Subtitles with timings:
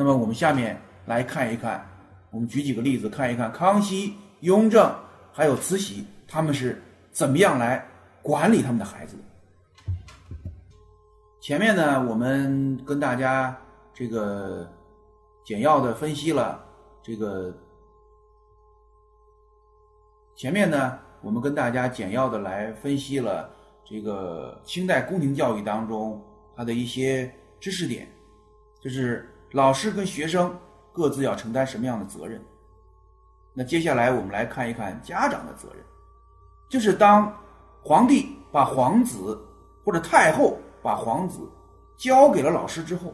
[0.00, 1.86] 那么我们下面来看一看，
[2.30, 4.90] 我们举几个例子看一看康熙、雍正
[5.30, 7.86] 还有慈禧他们是怎么样来
[8.22, 9.92] 管理他们的孩子的。
[11.42, 13.54] 前面呢，我们跟大家
[13.92, 14.66] 这个
[15.44, 16.64] 简要的分析了
[17.02, 17.54] 这个。
[20.34, 23.50] 前面呢，我们跟大家简要的来分析了
[23.84, 26.18] 这个清代宫廷教育当中
[26.56, 27.30] 它的一些
[27.60, 28.08] 知识点，
[28.82, 30.56] 就是老师跟学生
[30.92, 32.44] 各自要承担什么样的责任。
[33.52, 35.84] 那接下来我们来看一看家长的责任，
[36.68, 37.32] 就是当
[37.82, 39.38] 皇帝把皇子
[39.84, 40.58] 或者太后。
[40.82, 41.46] 把皇子
[41.94, 43.12] 交给了老师之后，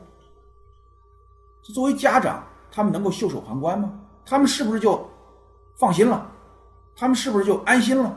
[1.62, 3.92] 作为家长，他们能够袖手旁观吗？
[4.24, 5.04] 他们是不是就
[5.74, 6.30] 放心了？
[6.94, 8.16] 他们是不是就安心了？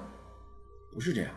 [0.94, 1.32] 不是这样，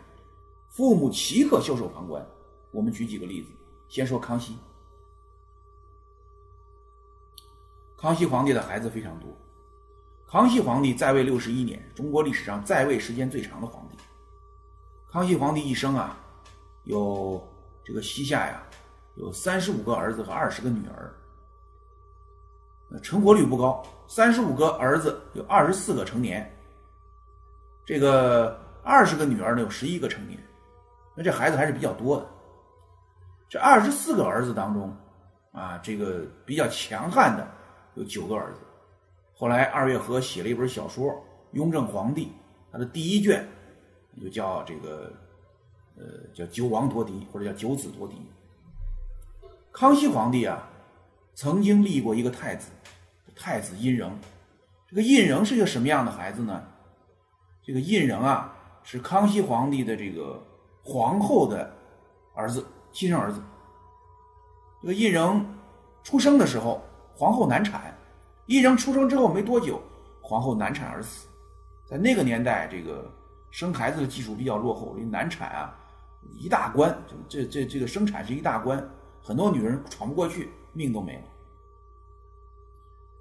[0.69, 2.22] 父母岂可袖手旁观？
[2.70, 3.48] 我们举几个例子，
[3.88, 4.58] 先说康熙。
[8.02, 9.30] 康熙皇帝的孩子非常多，
[10.27, 13.97] 康熙皇帝在位六十一年，中国历史上在位时间最长的皇帝。
[15.09, 16.19] 康熙皇帝一生啊，
[16.83, 17.41] 有。
[17.84, 18.62] 这个膝下呀，
[19.17, 21.12] 有三十五个儿子和二十个女儿，
[22.92, 23.84] 呃，成活率不高。
[24.06, 26.48] 三十五个儿子有二十四个成年，
[27.84, 30.39] 这个二十个女儿呢有十一个成年，
[31.16, 32.27] 那这孩子还是比较多的。
[33.48, 34.97] 这二十四个儿子当中，
[35.50, 37.44] 啊，这个比较强悍的
[37.94, 38.60] 有九个儿子。
[39.34, 41.10] 后来二月河写了一本小说
[41.52, 42.26] 《雍正皇帝》，
[42.70, 43.46] 他的第一卷
[44.20, 45.12] 就叫这个。
[45.94, 48.16] 呃，叫九王夺嫡，或者叫九子夺嫡。
[49.70, 50.66] 康熙皇帝啊，
[51.34, 52.70] 曾经立过一个太子，
[53.36, 54.10] 太子胤禛。
[54.88, 56.66] 这个胤禛是一个什么样的孩子呢？
[57.62, 60.42] 这个胤禛啊，是康熙皇帝的这个
[60.82, 61.70] 皇后的
[62.34, 63.38] 儿子，亲生儿子。
[64.80, 65.44] 这个胤禛
[66.02, 66.82] 出生的时候，
[67.23, 67.97] 皇后难产。
[68.47, 69.81] 胤禛出生之后没多久，
[70.20, 71.28] 皇后难产而死。
[71.87, 73.09] 在那个年代，这个
[73.53, 75.78] 生孩子的技术比较落后，因为难产啊。
[76.37, 76.93] 一大关，
[77.28, 78.84] 这这这个生产是一大关，
[79.22, 81.22] 很多女人闯不过去，命都没了。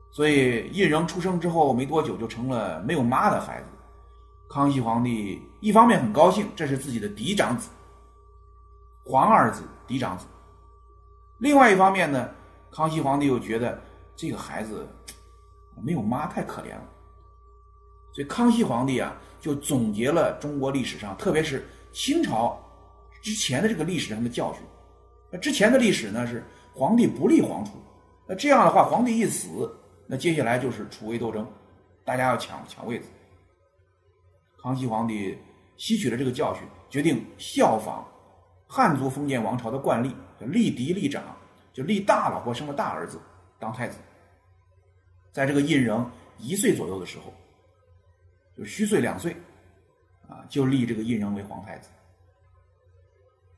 [0.10, 3.68] 所以胤禛出生之后没多久就成了没有妈的孩子。
[4.50, 7.70] 康熙皇帝一方面很高兴，这是自己的嫡长子，
[9.04, 10.26] 皇二子嫡长子；
[11.38, 12.32] 另外一方面呢，
[12.72, 13.80] 康熙皇帝又觉得
[14.22, 14.88] 这个孩子
[15.82, 16.84] 没有妈太可怜了。
[18.14, 22.56] 所以康熙皇帝啊，就总结了中国历史上，特别是清朝。
[23.20, 24.62] 之前的这个历史上的教训，
[25.32, 27.72] 那之前的历史呢是皇帝不立皇储，
[28.28, 31.48] 那这样的话皇帝一死，那接下来就是储位斗争，
[32.06, 33.08] 大家要抢抢位子。
[34.62, 35.36] 康熙皇帝
[35.78, 36.62] 吸取了这个教训，
[36.92, 38.06] 决定效仿
[38.68, 41.24] 汉族封建王朝的惯例，就立嫡立长，
[41.74, 43.20] 就立大老婆生的大儿子
[43.58, 43.98] 当太子。
[45.32, 46.06] 在这个胤禛
[46.38, 47.34] 一岁左右的时候，
[48.58, 49.36] 就虚岁两岁，
[50.28, 51.90] 啊，就立这个胤禛为皇太子。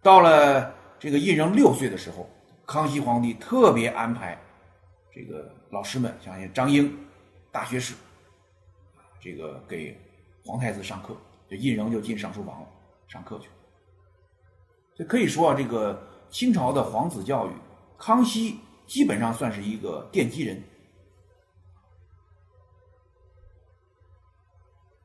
[0.02, 2.30] 到了这个胤禛六岁的时候，
[2.66, 4.38] 康熙皇帝特别安排
[5.12, 6.96] 这个老师们，像张英
[7.52, 7.96] 大学士，
[9.20, 10.00] 这个给
[10.46, 11.18] 皇太子上课，
[11.50, 12.68] 这胤禛就进上书房了，
[13.08, 13.50] 上课去。
[14.96, 17.52] 这可以说啊，这个清朝的皇子教育，
[17.98, 20.62] 康熙基本上算是一个奠基人。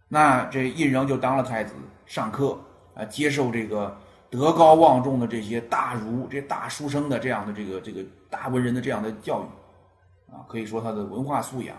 [0.08, 1.74] 那这胤禛就当了太子，
[2.06, 2.58] 上课
[2.94, 3.96] 啊，接受这个。
[4.30, 11.74] 德高望重的这些大儒、这大书生的这样的这个这个大文人的这样的教育，啊，可以说他的文化素养、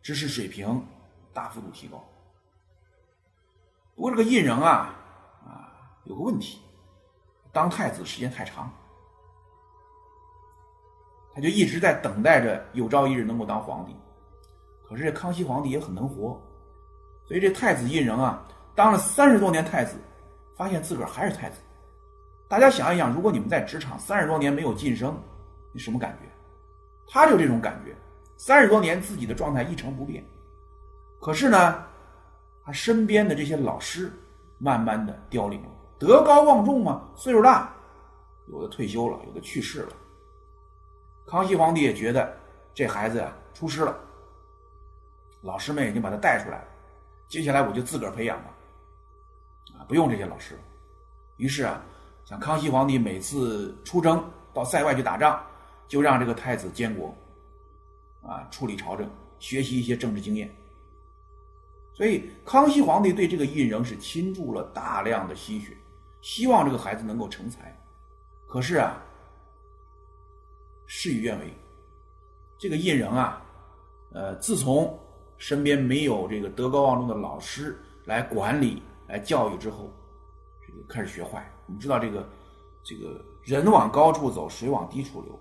[0.00, 0.80] 知识水平
[1.32, 2.00] 大幅度提高。
[3.96, 4.94] 不过这个胤禛啊，
[5.44, 6.60] 啊，有个问题，
[7.50, 8.72] 当太子时间太长，
[11.34, 13.96] 他就一直在等待着有朝一日能够当皇帝。
[14.88, 16.40] 可是这康熙皇帝也很能活，
[17.30, 19.94] 所以这太子胤禛啊，当了三十多年太子，
[20.56, 21.60] 发现自个儿还是太子。
[22.48, 25.16] 大家想一想，如果你们在职场三十多年没有晋升，
[25.72, 26.28] 你什么感觉？
[27.06, 27.94] 他就这种感觉，
[28.36, 30.24] 三十多年自己的状态一成不变。
[31.20, 31.80] 可是呢，
[32.64, 34.12] 他身边的这些老师
[34.58, 35.68] 慢慢的凋零了，
[36.00, 37.72] 德高望重嘛，岁数大，
[38.48, 39.92] 有的退休了，有的去世了。
[41.28, 42.36] 康熙皇帝也觉得
[42.74, 43.96] 这孩子呀出师了，
[45.42, 46.64] 老师们已经把他带出来了，
[47.30, 48.50] 接下来我就自个儿培养吧，
[49.78, 50.58] 啊，不用这些老师。
[51.38, 51.82] 于是啊。
[52.26, 54.24] 像康熙皇帝每次出征
[54.54, 55.44] 到塞外去打仗，
[55.88, 57.12] 就让这个太子监国，
[58.22, 59.10] 啊，处理朝政，
[59.40, 60.48] 学习一些政治经验。
[61.92, 65.76] 所以康熙皇帝对这个胤禛是倾注了大量的心血，
[66.20, 67.76] 希望这个孩子能够成才。
[68.46, 69.02] 可是啊，
[70.86, 71.52] 事与愿违，
[72.58, 73.42] 这个胤禛啊，
[74.12, 74.96] 呃，自从
[75.40, 79.90] 身边没有这个德高望重的老师来管理、来教育之后，
[80.64, 81.50] 这个开始学坏。
[81.66, 82.28] 你知道这个，
[82.84, 85.36] 这个人往高处走，水往低处流。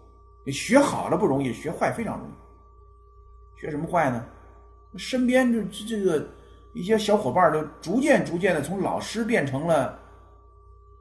[0.45, 3.59] 你学好了不容易，学坏非常容易。
[3.59, 4.25] 学什么坏呢？
[4.95, 6.25] 身边这这个
[6.73, 9.99] 一些小伙伴都逐渐逐渐的从老师变成了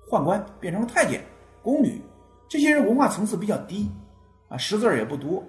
[0.09, 1.25] 宦官，变成了太监、
[1.63, 2.03] 宫女。
[2.49, 3.89] 这些人文化层次比较低，
[4.49, 5.45] 啊，识字也不多。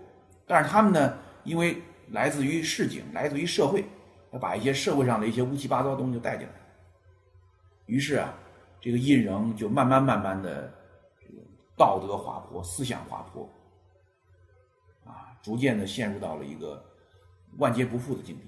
[0.45, 3.85] 但是他们呢，因为来自于市井，来自于社会，
[4.31, 6.53] 要把一些社会上的一些乌七八糟的东西就带进来。
[7.85, 8.33] 于是啊，
[8.79, 10.71] 这个胤禛就慢慢慢慢的
[11.75, 13.49] 道德滑坡，思想滑坡，
[15.05, 16.83] 啊，逐渐的陷入到了一个
[17.57, 18.43] 万劫不复的境地，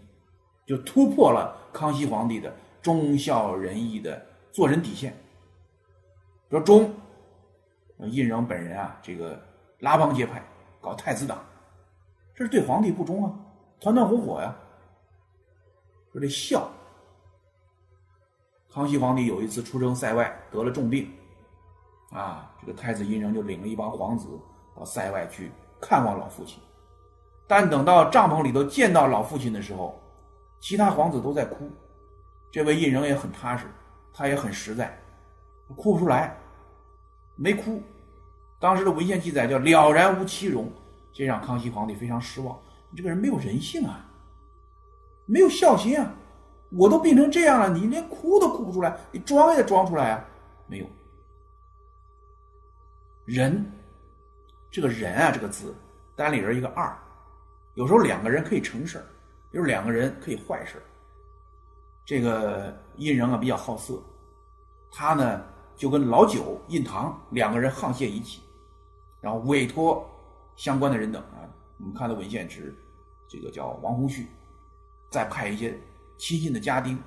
[0.66, 5.14] 就突破了康熙皇帝的忠孝仁义的做人底线。
[6.50, 6.94] 说忠，
[8.00, 9.42] 胤禛本人啊，这个
[9.80, 10.44] 拉帮结派，
[10.80, 11.44] 搞太子党。
[12.36, 13.34] 这是对皇帝不忠啊，
[13.82, 14.56] 团团火火呀。
[16.14, 16.70] 说这孝，
[18.72, 21.12] 康熙皇帝有一次出征塞外，得了重病，
[22.12, 24.28] 啊，这个太子胤禛就领了一帮皇子
[24.78, 25.52] 到塞外去
[25.82, 26.62] 看望老父亲。
[27.48, 30.00] 但等到帐篷里头见到老父亲的时候，
[30.60, 31.68] 其他皇子都在哭，
[32.52, 33.66] 这位胤禛也很踏实，
[34.14, 34.96] 他也很实在，
[35.76, 36.38] 哭不出来，
[37.36, 37.82] 没哭。
[38.60, 40.72] 当时的文献记载叫了然无其容。
[41.14, 42.58] 这让康熙皇帝非常失望。
[42.92, 44.06] 你这个人没有人性啊，
[45.26, 46.14] 没有孝心啊！
[46.70, 50.26] 我都病成这样了，你连哭都哭不出来，你装也装出来啊？
[50.68, 50.86] 没有。
[53.26, 53.66] 人，
[54.70, 55.74] 这个人啊，这个字
[56.16, 56.94] 单里人一个二，
[57.76, 59.06] 有时候两个人可以成事儿，
[59.52, 60.82] 有两个人可以坏事
[62.06, 64.02] 这个胤禛啊比较好色，
[64.92, 65.42] 他呢
[65.76, 68.42] 就跟老九、胤堂两个人沆瀣一气，
[69.22, 70.06] 然后委托。
[70.58, 71.48] 相关的人等啊，
[71.82, 72.76] 我们看的文献是
[73.28, 74.28] 这个叫王洪绪，
[75.10, 75.76] 再派一些
[76.16, 76.98] 亲信的家丁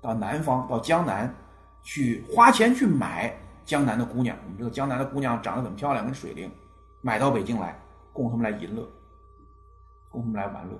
[0.00, 1.34] 到南方，到江南
[1.82, 3.34] 去花钱去买
[3.64, 4.36] 江南的姑娘。
[4.44, 6.52] 我们知道江南的姑娘长得很漂亮，跟水灵，
[7.00, 7.80] 买到北京来
[8.12, 8.86] 供他们来淫乐，
[10.10, 10.78] 供他们来玩乐。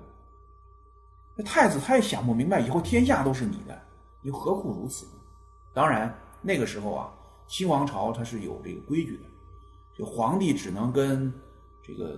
[1.35, 3.81] 那太子他也想不明白，以后天下都是你的，
[4.21, 5.07] 又何苦如此？
[5.73, 7.11] 当然那个时候啊，
[7.47, 9.23] 清王朝它是有这个规矩的，
[9.97, 11.33] 就皇帝只能跟。
[11.83, 12.15] 这个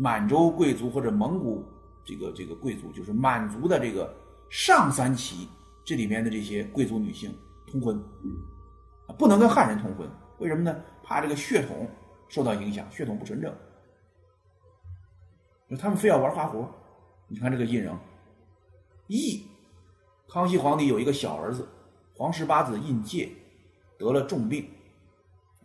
[0.00, 1.62] 满洲贵族或者蒙古
[2.06, 4.10] 这个这个贵族，就是满族的这个
[4.48, 5.46] 上三旗
[5.84, 7.30] 这里面的这些贵族女性
[7.70, 8.02] 通婚，
[9.18, 10.08] 不能跟汉人通婚。
[10.38, 10.74] 为什么呢？
[11.02, 11.86] 怕这个血统
[12.30, 13.54] 受到影响，血统不纯正。
[15.78, 16.66] 他们非要玩花活。
[17.28, 17.94] 你看这个胤禛，
[19.06, 19.46] 义，
[20.26, 21.68] 康熙皇帝有一个小儿子，
[22.16, 23.28] 皇十八子胤介
[23.98, 24.66] 得了重病，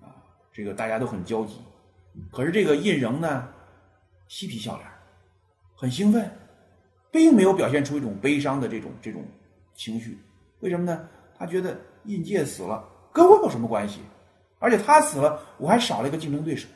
[0.01, 0.11] 啊，
[0.51, 1.61] 这个大家都很焦急。
[2.33, 3.47] 可是这个胤禛呢，
[4.27, 4.87] 嬉皮笑脸，
[5.75, 6.31] 很兴奋，
[7.11, 9.25] 并没有表现出一种悲伤的这种这种
[9.73, 10.17] 情绪。
[10.59, 11.07] 为什么呢？
[11.37, 13.99] 他觉得印介死了跟我有什么关系？
[14.59, 16.67] 而且他死了，我还少了一个竞争对手。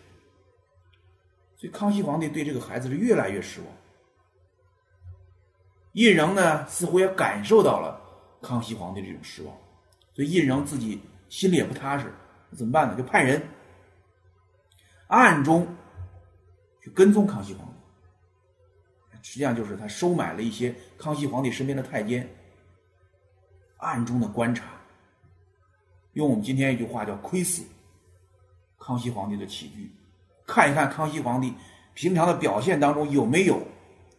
[1.58, 3.70] 所以康熙皇帝对这个孩子是越来越失望。
[5.94, 8.00] 胤禛呢，似乎也感受到了
[8.42, 9.58] 康熙皇帝这种失望，
[10.14, 12.14] 所以胤禛自己心里也不踏实，
[12.56, 12.96] 怎么办呢？
[12.96, 13.42] 就派人。
[15.08, 15.68] 暗中
[16.94, 22.30] 跟踪康熙皇帝，实际上就是他收买了一些康熙皇帝身边的太监，
[23.78, 24.66] 暗中的观察，
[26.14, 27.64] 用我们今天一句话叫“窥伺”
[28.80, 29.92] 康熙皇帝的起居，
[30.46, 31.54] 看一看康熙皇帝
[31.94, 33.58] 平常的表现当中有没有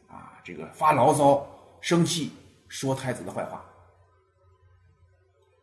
[0.08, 1.46] 啊这个发牢骚、
[1.80, 2.30] 生气、
[2.68, 3.64] 说太子的坏话。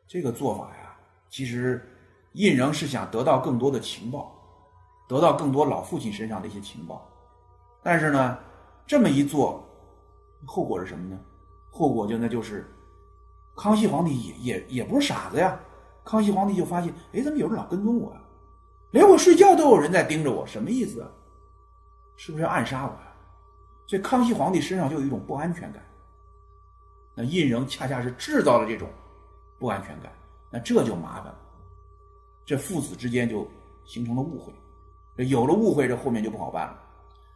[0.07, 0.97] 这个做法呀，
[1.29, 1.85] 其实
[2.33, 4.36] 胤禛是想得到更多的情报。
[5.07, 7.09] 得到更多老父亲身上的一些情报，
[7.81, 8.37] 但是呢，
[8.85, 9.65] 这么一做，
[10.45, 11.19] 后果是什么呢？
[11.71, 12.69] 后果就那就是，
[13.55, 15.59] 康熙皇帝也也也不是傻子呀。
[16.03, 18.21] 康熙皇帝就发现，哎，怎么有人老跟踪我呀？
[18.91, 21.01] 连我睡觉都有人在盯着我，什么意思？
[21.01, 21.09] 啊？
[22.15, 23.13] 是不是要暗杀我呀？
[23.85, 25.81] 所以康熙皇帝身上就有一种不安全感。
[27.13, 28.89] 那胤禛恰恰是制造了这种
[29.57, 30.11] 不安全感，
[30.49, 31.39] 那这就麻烦了，
[32.45, 33.47] 这父子之间就
[33.85, 34.53] 形成了误会。
[35.25, 36.83] 有了误会，这后面就不好办了。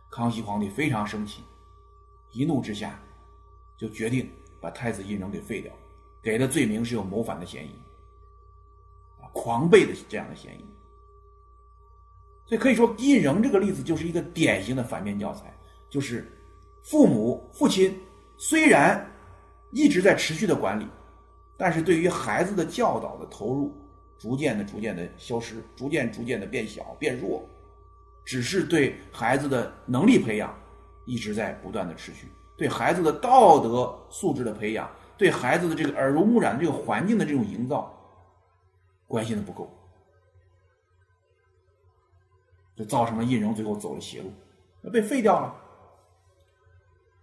[0.10, 1.42] 康熙皇帝非常生气，
[2.32, 3.00] 一怒之下
[3.78, 5.72] 就决定把太子胤禛给废掉，
[6.22, 7.72] 给的罪名是有谋反的嫌疑，
[9.22, 10.66] 啊，狂悖的这样的嫌疑。
[12.46, 15.54] 所以可以说，胤禛这个例子就是一个典型的反面教材，
[15.90, 16.30] 就是
[16.84, 17.98] 父母父亲
[18.38, 19.10] 虽然
[19.72, 20.86] 一直在持续的管理，
[21.56, 23.74] 但是对于孩子的教导的投入，
[24.18, 27.48] 逐渐的、逐渐的消失，逐渐、逐渐的变小、变弱。
[28.26, 30.54] 只是对孩子的能力培养，
[31.06, 37.92] 一直在不断的持续，对孩子的道德素质的培养，对孩子的这个耳濡目染的这个环境的这种营造，
[39.08, 39.70] 关心的不够，
[42.76, 44.32] 就造成了胤禛最后走了邪路，
[44.90, 45.56] 被废掉了。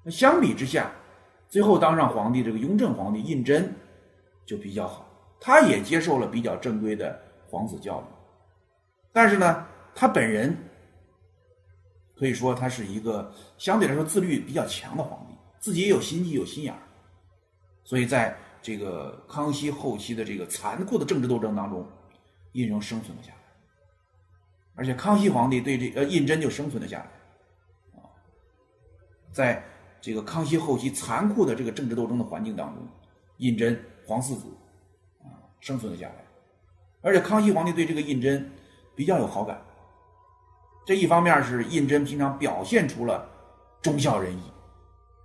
[0.03, 0.91] 那相比之下，
[1.49, 3.67] 最后当上皇帝这个雍正皇帝胤禛
[4.45, 5.09] 就比较好，
[5.41, 8.05] 他也接受了比较正规的皇子教育，
[9.13, 10.57] 但是呢，他本人
[12.19, 16.81] 可以说他是一个相对来说自律比较强的皇帝，自己也有心计有心眼儿，
[17.85, 21.87] 所以在这个康熙后期的这个残酷的政治斗争当中，
[22.53, 23.39] 胤禛生存了下来，
[24.75, 28.11] 而且康熙皇帝对这呃胤禛就生存了下来，啊，
[29.33, 29.65] 在。
[30.01, 32.87] 这个康熙后期残酷的这个政治斗争的环境当中，
[33.39, 34.47] 胤禛皇四子
[35.19, 35.27] 啊
[35.59, 36.25] 生存了下来，
[37.01, 38.41] 而且康熙皇帝对这个胤禛
[38.95, 39.61] 比较有好感。
[40.89, 43.29] 这一方面是胤禛平常表现出了
[43.83, 44.43] 忠孝仁义，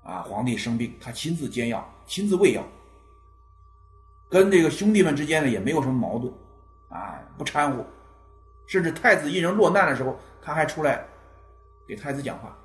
[0.03, 2.61] 啊，皇帝生病他亲自煎药、亲自喂药，
[4.29, 6.33] 跟这个兄弟们之间呢也没有什么矛盾，
[6.89, 7.85] 啊，不掺和，
[8.65, 11.07] 甚至太子胤禛落难的时候，他还出来
[11.87, 12.59] 给太子讲话。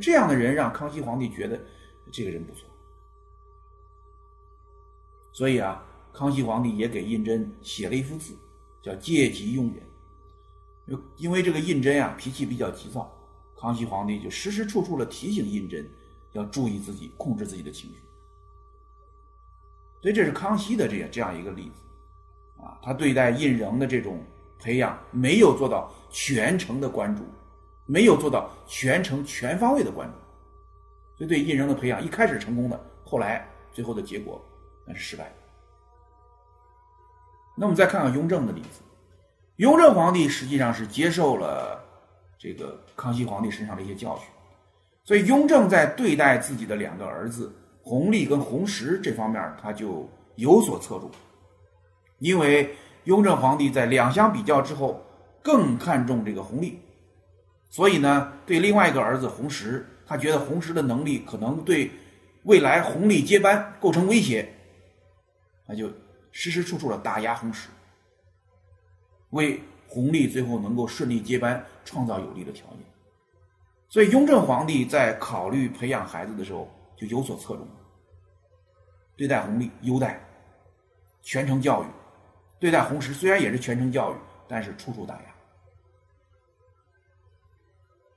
[0.00, 1.60] 这样的人让康熙皇帝觉得
[2.10, 2.66] 这个人不错，
[5.34, 5.84] 所以啊，
[6.14, 8.34] 康熙皇帝也给胤禛写了一幅字，
[8.80, 9.82] 叫“借机用忍”。
[11.16, 13.12] 因为这个胤禛啊脾气比较急躁，
[13.58, 15.84] 康熙皇帝就时时处处的提醒胤禛
[16.32, 17.96] 要注意自己，控制自己的情绪。
[20.00, 24.22] 所以这是康熙的这样这样一个例子啊，他对待胤禛的这种
[24.58, 27.22] 培养没有做到全程的关注。
[27.88, 30.16] 没有做到全程全方位的关注，
[31.16, 34.44] 所以对胤禛的培养一开始成功的，后来最后的结果
[34.84, 35.32] 那是失败。
[37.56, 38.80] 那我们再看看雍正的例子，
[39.56, 41.82] 雍正皇帝实际上是接受了
[42.38, 44.26] 这个康熙皇帝身上的一些教训，
[45.04, 51.10] 所以雍正在对待自己的两个儿子弘历跟弘时这方面，他就有所侧重，
[52.18, 55.02] 因为雍正皇帝在两相比较之后，
[55.42, 56.78] 更看重这个弘历。
[57.70, 61.90] 所以呢，对另外一个儿子弘时，他觉得弘时的能力可能对
[62.42, 64.46] 未来弘历接班构成威胁，
[65.66, 65.90] 那就
[66.30, 67.68] 时时处处的打压弘时，
[69.30, 72.78] 为弘历最后能够顺利接班创造有利的条件。
[73.88, 77.66] 所以雍正皇帝在考虑培养孩子的时候就有所侧重，
[79.16, 80.20] 对待弘历优待，
[81.22, 81.86] 全程教育；
[82.58, 84.16] 对待弘时虽然也是全程教育，
[84.48, 85.34] 但是处处打压。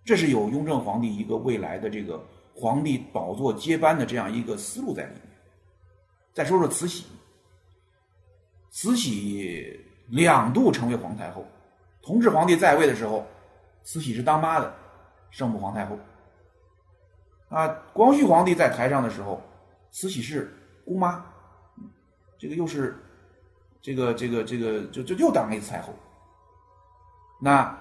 [0.04, 2.26] 这是有雍正皇帝一个未来的这个
[2.56, 5.22] 皇帝宝座接班的这样一个思路在里面。
[6.34, 7.06] 再说说慈禧，
[8.72, 11.46] 慈禧两度成为皇太后，
[12.02, 13.26] 同治皇帝在位的时候，
[13.84, 14.74] 慈禧是当妈的，
[15.32, 15.98] 圣母皇太后。
[17.50, 19.42] 啊，光绪皇帝在台上的时候，
[19.92, 20.54] 慈禧是
[20.86, 21.26] 姑妈，
[22.38, 22.98] 这个又是
[23.82, 25.94] 这个这个这个就就又当了一次太后。
[27.42, 27.78] 那。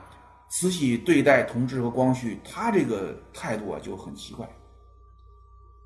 [0.51, 4.49] 慈禧对待同治和光绪，他这个态度啊就很奇怪。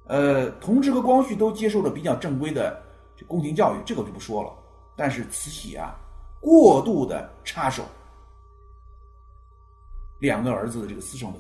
[0.07, 2.81] 呃，同治和光绪都接受了比较正规的
[3.27, 4.55] 宫廷教育，这个就不说了。
[4.97, 5.99] 但是慈禧啊，
[6.43, 7.85] 过度的插手
[10.19, 11.39] 两个儿子的这个私生活，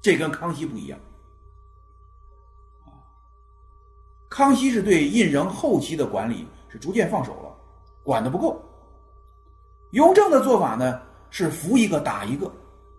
[0.00, 0.98] 这跟康熙不一样。
[4.30, 7.54] 康熙是对胤禛后期的管理是逐渐放手了，
[8.02, 8.60] 管的不够。
[9.90, 11.00] 雍正的做法呢？
[11.30, 12.50] 是扶一个打一个，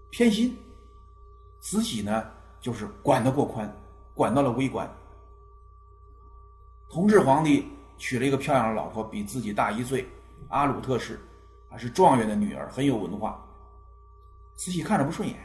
[0.10, 0.58] 偏心。
[1.62, 3.74] 慈禧呢，就是管得过宽，
[4.14, 4.90] 管到了微观。
[6.90, 7.66] 同治皇帝
[7.98, 10.06] 娶了一个漂亮的老婆，比自己大一岁，
[10.50, 11.20] 阿鲁特氏，
[11.70, 13.44] 啊是状元的女儿，很有文化。
[14.56, 15.38] 慈禧看着不顺眼，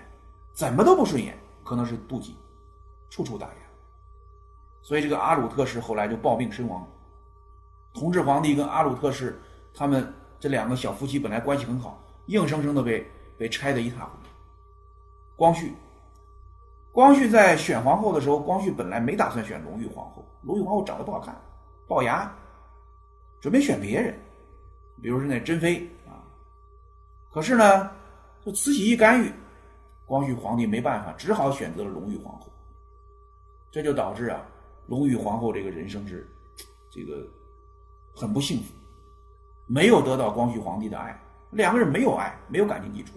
[0.53, 2.37] 怎么都不顺眼，可能是妒忌，
[3.09, 3.55] 处处打压。
[4.83, 6.87] 所以这个阿鲁特氏后来就暴病身亡。
[7.93, 9.41] 同治皇帝跟阿鲁特氏
[9.75, 12.03] 他们这两个小夫妻本来关系很好。
[12.27, 13.05] 硬生生的被
[13.37, 14.29] 被拆得一塌糊涂。
[15.35, 15.75] 光绪，
[16.93, 21.35] 光绪在选皇后的时候，光绪本来没打算选隆裕皇后，隆裕皇后长得不好看，
[21.89, 22.33] 龅牙，
[23.41, 24.17] 准备选别人，
[25.03, 26.23] 比如说那珍妃啊。
[27.31, 27.91] 可是呢，
[28.45, 29.33] 就慈禧一干预，
[30.05, 32.53] 光绪皇帝没办法，只好选择了隆裕皇后。
[33.71, 34.45] 这就导致啊，
[34.87, 36.29] 隆裕皇后这个人生是
[36.91, 37.25] 这个
[38.15, 38.75] 很不幸福，
[39.67, 41.17] 没有得到光绪皇帝的爱。
[41.51, 43.13] 两个人没有爱，没有感情基础，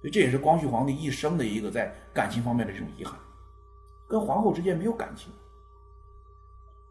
[0.00, 3.18] 所以这也是光绪皇帝一生的一个在感情方面的这种遗憾，
[4.06, 5.30] 跟皇后之间没有感情。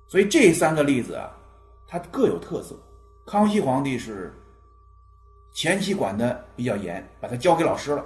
[0.07, 1.35] 所以这三个例子啊，
[1.87, 2.75] 它各有特色。
[3.25, 4.32] 康熙皇帝是
[5.51, 8.05] 前期管的比较严，把他交给老师了，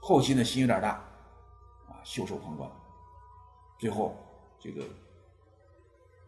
[0.00, 0.90] 后期呢心有点大，
[1.88, 2.70] 啊，袖手旁观，
[3.78, 4.14] 最后
[4.60, 4.84] 这个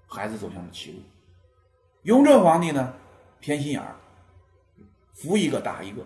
[0.06, 0.98] 孩子走向了歧路。
[2.04, 2.94] 雍正皇帝呢
[3.38, 3.96] 偏心眼儿，
[5.12, 6.02] 扶一个打一个。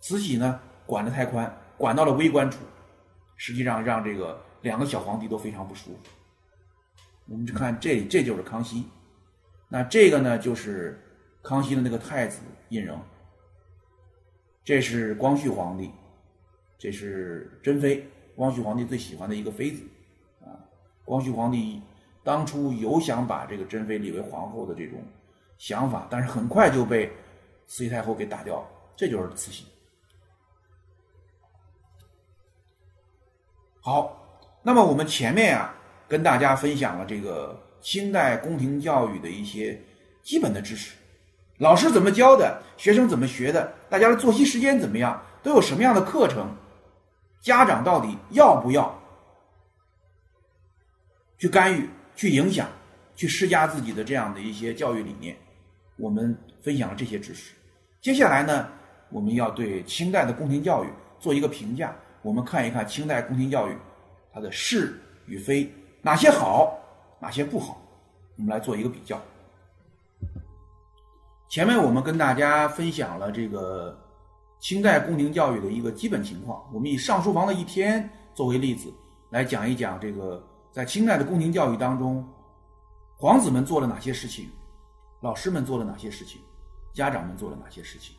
[0.00, 2.60] 慈禧呢管得太宽，管到了微观处，
[3.36, 5.98] 实际上让这个两个小皇帝都非常不舒服。
[7.26, 8.88] 我们就看这这就是康熙，
[9.68, 11.00] 那这个呢就是
[11.42, 12.98] 康熙的那个太子胤禛，
[14.64, 15.90] 这是光绪皇帝。
[16.80, 18.06] 这是珍妃，
[18.36, 19.82] 光绪皇帝最喜欢的一个妃子，
[20.40, 20.54] 啊，
[21.04, 21.82] 光绪皇帝
[22.22, 25.02] 当初有想把这个珍妃立为皇后的这种
[25.58, 27.10] 想法，但是很快就被
[27.66, 28.68] 慈禧太后给打掉了。
[28.94, 29.66] 这就是慈禧。
[33.80, 35.74] 好，那么我们前面啊
[36.06, 39.80] 跟大家分享了这个清代宫廷教育的一些
[40.22, 40.94] 基本的知识，
[41.58, 46.54] 老师怎么教的，学生怎么学的，大家的作息时间怎么样，都有什么样的课程。
[47.40, 49.00] 家长到底要不要
[51.38, 52.68] 去干预、去影响、
[53.14, 55.36] 去施加自己的这样的一些教育理念？
[55.96, 57.52] 我们分享了这些知识。
[58.00, 58.68] 接下来呢，
[59.08, 60.88] 我们要对清代的宫廷教育
[61.20, 61.94] 做一个评价。
[62.22, 63.76] 我们看一看清代宫廷教育
[64.32, 66.76] 它的是与非，哪些好，
[67.20, 67.80] 哪些不好，
[68.36, 69.20] 我们来做一个比较。
[71.48, 73.98] 前面我们跟大家分享了这个。
[74.60, 78.92] 清代宫廷教育的一个基本情况，我们以上书房的一天作为例子，
[79.30, 82.28] 来讲一讲这个在清代的宫廷教育当中，
[83.16, 84.50] 皇子们做了哪些事情，
[85.20, 86.40] 老师们做了哪些事情，
[86.92, 88.16] 家长们做了哪些事情。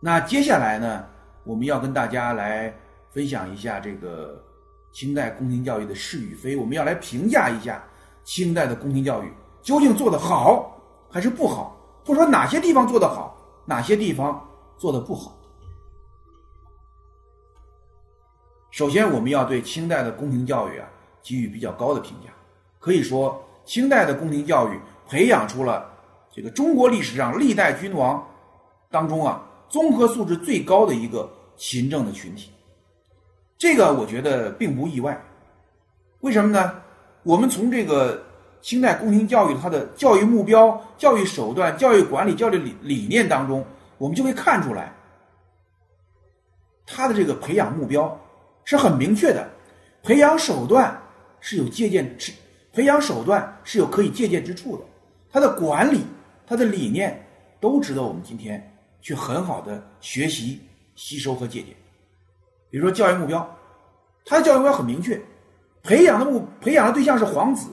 [0.00, 1.06] 那接下来呢，
[1.44, 2.74] 我们要跟大家来
[3.12, 4.44] 分享一下这个
[4.92, 7.82] 清代宫廷教育的是与非，我们要来评价一下
[8.24, 10.80] 清代的宫廷教育究竟做得好
[11.10, 14.44] 还是不好，或者说哪些地方做得好，哪些地方。
[14.78, 15.36] 做的不好。
[18.70, 20.88] 首先，我们要对清代的宫廷教育啊
[21.20, 22.30] 给予比较高的评价。
[22.78, 25.90] 可以说，清代的宫廷教育培养出了
[26.32, 28.24] 这个中国历史上历代君王
[28.88, 32.52] 当中啊综合素质最高的一个勤政的群体。
[33.58, 35.20] 这个我觉得并不意外。
[36.20, 36.80] 为什么呢？
[37.24, 38.24] 我们从这个
[38.62, 43.64] 清代宫廷教育它的教育目标、教育手段、教育管理、教育理理念当中。
[43.98, 44.92] 我们就会看出来，
[46.86, 48.16] 他的这个培养目标
[48.64, 49.44] 是很明确的，
[50.04, 50.96] 培养手段
[51.40, 52.32] 是有借鉴之，
[52.72, 54.84] 培养手段是有可以借鉴之处的。
[55.32, 56.04] 他的管理，
[56.46, 57.20] 他的理念
[57.58, 60.60] 都值得我们今天去很好的学习、
[60.94, 61.74] 吸收和借鉴。
[62.70, 63.56] 比如说教育目标，
[64.24, 65.20] 他的教育目标很明确，
[65.82, 67.70] 培养的目培养的对象是皇子，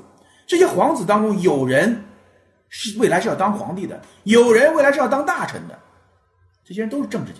[0.48, 2.04] 这些皇子当中有人
[2.70, 5.78] 是未来是要当皇帝的，有人未来是要当大臣的。
[6.64, 7.40] 这些人都是政治家，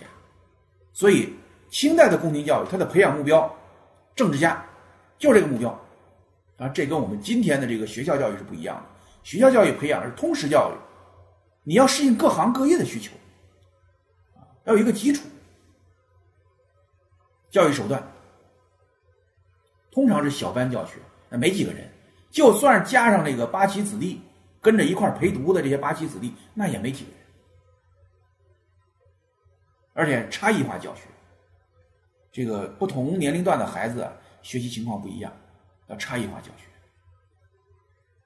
[0.92, 1.34] 所以
[1.68, 3.52] 清代的宫廷教育，它的培养目标，
[4.14, 4.64] 政治家，
[5.18, 5.70] 就这个目标。
[6.58, 8.82] 啊，这跟我们今天的这个学校教育是不一样的。
[9.22, 10.74] 学校教育培养的是通识教育，
[11.64, 13.12] 你要适应各行各业的需求，
[14.64, 15.24] 要有一个基础。
[17.50, 18.02] 教育手段
[19.90, 20.94] 通常是小班教学，
[21.28, 21.88] 那没几个人，
[22.30, 24.20] 就算加上那个八旗子弟
[24.60, 27.20] 跟着一块陪读的这些八旗子弟，那也没几个人。
[29.94, 31.02] 而且差异化教学，
[32.30, 34.06] 这个不同年龄段的孩子，
[34.42, 35.32] 学习情况不一样，
[35.86, 36.64] 要差异化教学。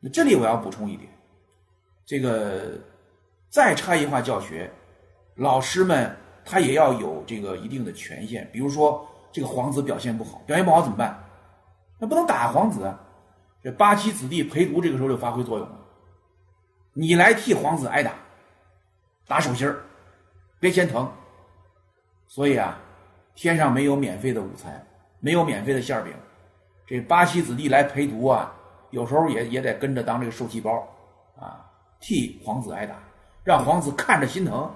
[0.00, 1.08] 那这里我要补充一点，
[2.04, 2.80] 这个
[3.48, 4.68] 再差异化教学，
[5.36, 8.50] 老师们他也要有这个一定的权限。
[8.50, 11.22] 比如说，这个皇子表现不好，表现不好怎么办？
[11.98, 12.92] 那不能打皇子！
[13.62, 15.78] 这八旗子弟陪读这个时候就发挥作用了，
[16.94, 18.14] 你来替皇子挨打，
[19.26, 19.82] 打手心儿，
[20.58, 21.12] 别嫌疼。
[22.26, 22.78] 所以啊，
[23.34, 24.86] 天上没有免费的午餐，
[25.18, 26.14] 没有免费的馅饼。
[26.86, 28.50] 这八旗子弟来陪读啊，
[28.88, 30.88] 有时候也也得跟着当这个受气包
[31.38, 32.96] 啊，替皇子挨打，
[33.44, 34.74] 让皇子看着心疼。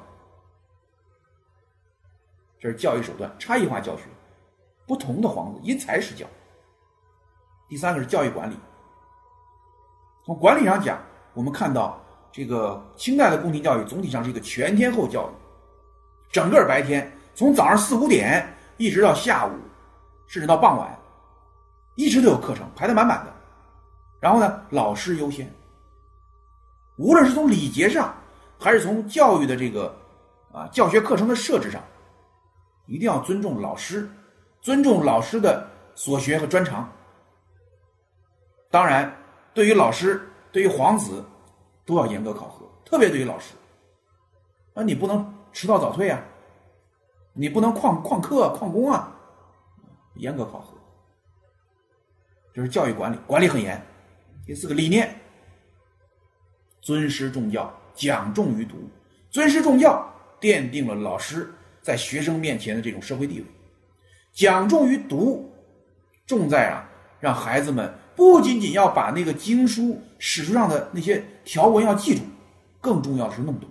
[2.61, 4.03] 这是教育手段，差异化教学，
[4.87, 6.27] 不同的皇子因材施教。
[7.69, 8.57] 第三个是教育管理。
[10.25, 10.99] 从管理上讲，
[11.33, 12.01] 我们看到
[12.33, 15.33] 这个清代的宫廷教育总体上是一个全天候教育，
[16.33, 17.11] 整个白天。
[17.35, 19.51] 从早上四五点一直到下午，
[20.27, 20.97] 甚至到傍晚，
[21.97, 23.33] 一直都有课程排得满满的。
[24.21, 25.53] 然后呢，老师优先。
[26.97, 28.15] 无论是从礼节上，
[28.59, 29.95] 还是从教育的这个
[30.53, 31.83] 啊教学课程的设置上，
[32.87, 34.09] 一定要尊重老师，
[34.65, 36.91] 尊重老师的所学和专长。
[38.71, 39.15] 当然，
[39.53, 41.23] 对于老师，对于皇子，
[41.85, 43.53] 都要严格考核，特别对于老师，
[44.73, 46.19] 那你不能迟到早退啊。
[47.35, 49.13] 你不能旷旷课旷工啊，
[50.15, 50.75] 严格考核。
[52.55, 53.79] 这是教育管理，管理很严。
[54.47, 55.15] 第四个理念，
[56.81, 58.77] 尊师重教，讲重于读。
[59.29, 63.47] 尊师重教奠定了老师在学生面前的这种社会地位。
[64.35, 65.51] 讲重于读，
[66.27, 66.85] 重在啊，
[67.21, 72.21] 让孩子们不仅仅要把那个经书史书上的那些条文要记住，
[72.81, 73.71] 更重要的是弄懂，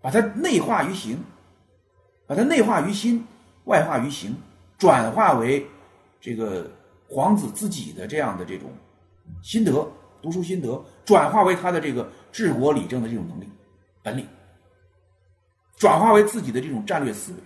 [0.00, 1.18] 把它内化于行，
[2.26, 3.26] 把它内化于心，
[3.64, 4.36] 外化于行，
[4.78, 5.66] 转化为
[6.20, 6.70] 这个。
[7.10, 8.70] 皇子自己的这样的这种
[9.42, 13.48] 心得，读书心得，转化为他的这个治国理政的这种能力、
[14.02, 14.26] 本领，
[15.78, 17.38] 转化为自己的这种战略思维。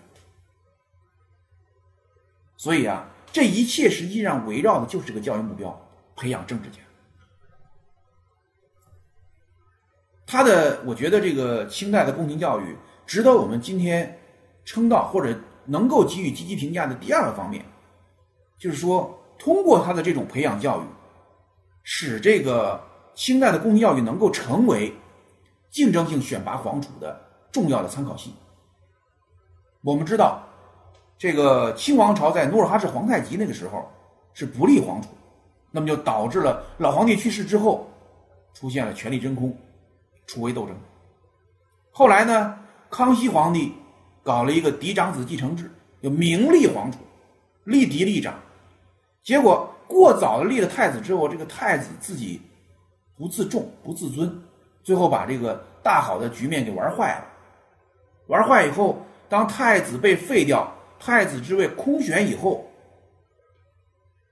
[2.63, 5.77] 所以啊，这一切实际上围绕的就是这个教育目标：
[6.15, 6.79] 培养政治家。
[10.25, 14.17] 他的，我觉得这个清代的宫廷教育值得我们今天
[14.65, 17.65] 称道或者能够给予积极评价的第二个方面，
[18.59, 19.19] 就是说。
[19.39, 20.85] 通过他的这种培养教育，
[21.83, 22.81] 使这个
[23.13, 24.95] 清代的宫廷教育能够成为
[25.69, 27.21] 竞争性选拔皇储的
[27.51, 28.33] 重要的参考系。
[29.83, 30.47] 我们知道，
[31.23, 33.89] 这个清王朝在努尔哈赤、皇太极那个时候
[34.35, 35.07] 是不立皇储，
[35.71, 37.89] 那么就导致了老皇帝去世之后
[38.55, 39.57] 出现了权力真空、
[40.27, 40.75] 储位斗争。
[41.93, 42.59] 后来呢，
[42.91, 43.73] 康熙皇帝
[44.25, 45.71] 搞了一个嫡长子继承制，
[46.03, 46.99] 就明立皇储，
[47.63, 48.35] 立嫡立长。
[49.23, 52.43] 结果过早的立了太子之后，这个太子自己
[53.17, 54.43] 不自重、不自尊，
[54.83, 57.25] 最后把这个大好的局面给玩坏了。
[58.27, 60.69] 玩坏以后，当太子被废掉，
[61.05, 62.65] 太子之位空悬以后，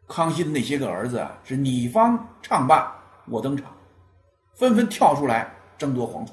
[0.07, 3.77] 康熙的那些个儿子啊，是你方唱罢我登场，
[4.55, 6.33] 纷纷跳出来争夺皇储。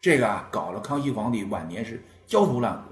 [0.00, 2.82] 这个啊，搞了康熙皇帝晚年是焦头烂额。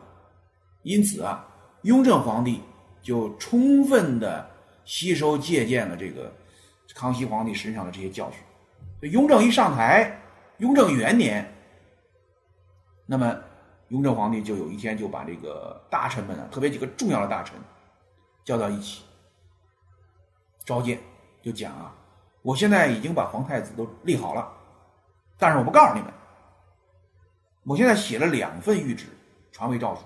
[0.83, 1.47] 因此啊，
[1.83, 2.61] 雍正皇帝。
[3.03, 4.49] 就充分的
[4.85, 6.33] 吸收借鉴了这个
[6.95, 9.11] 康熙皇帝身上的这些教训。
[9.11, 10.17] 雍正一上台，
[10.59, 11.53] 雍正元年，
[13.05, 13.37] 那么
[13.93, 17.55] 雍正皇帝就有一天就把这个大臣们啊，特别几个重要的大臣
[18.43, 19.05] 叫到一起
[20.65, 20.99] 召见，
[21.43, 21.95] 就讲啊，
[22.41, 24.51] 我现在已经把皇太子都立好了，
[25.37, 26.11] 但是我不告诉你们，
[27.65, 29.09] 我现在写了两份谕旨
[29.53, 30.05] 传位诏书，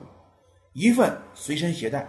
[0.73, 2.09] 一份随身携带。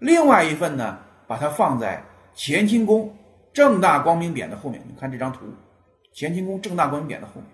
[0.00, 0.98] 另外一份呢，
[1.28, 2.02] 把它放在
[2.34, 3.16] 乾清宫
[3.52, 4.82] 正大光明匾的后面。
[4.88, 5.46] 你看这张图，
[6.12, 7.46] 乾清宫正大光明匾的后面，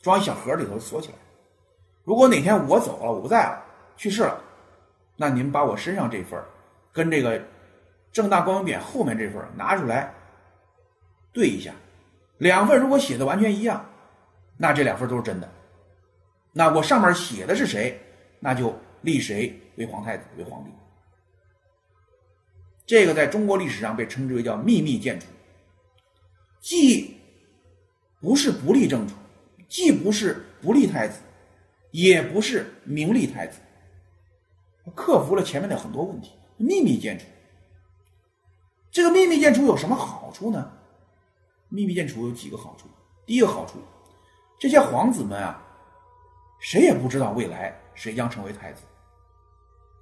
[0.00, 1.14] 装一小盒里头锁起来。
[2.08, 3.62] 如果哪天我走了，我不在了，
[3.94, 4.42] 去世了，
[5.14, 6.42] 那您把我身上这份
[6.90, 7.38] 跟这个
[8.10, 10.10] 正大光明匾后面这份拿出来
[11.34, 11.70] 对一下，
[12.38, 13.84] 两份如果写的完全一样，
[14.56, 15.46] 那这两份都是真的。
[16.50, 18.00] 那我上面写的是谁，
[18.40, 19.54] 那就立谁。
[19.76, 20.70] 为皇太子，为皇帝，
[22.86, 25.26] 这个在中国历史上被称之为叫秘密建储，
[26.58, 27.20] 既
[28.18, 29.14] 不是不立正储，
[29.68, 31.20] 既不是不立太子，
[31.98, 33.58] 也不是名利太子，
[34.94, 36.30] 克服了前面的很多问题。
[36.56, 37.24] 秘密建储，
[38.92, 40.70] 这个秘密建储有什么好处呢？
[41.68, 42.86] 秘密建储有几个好处。
[43.26, 43.80] 第一个好处，
[44.60, 45.60] 这些皇子们啊，
[46.60, 48.84] 谁也不知道未来谁将成为太子。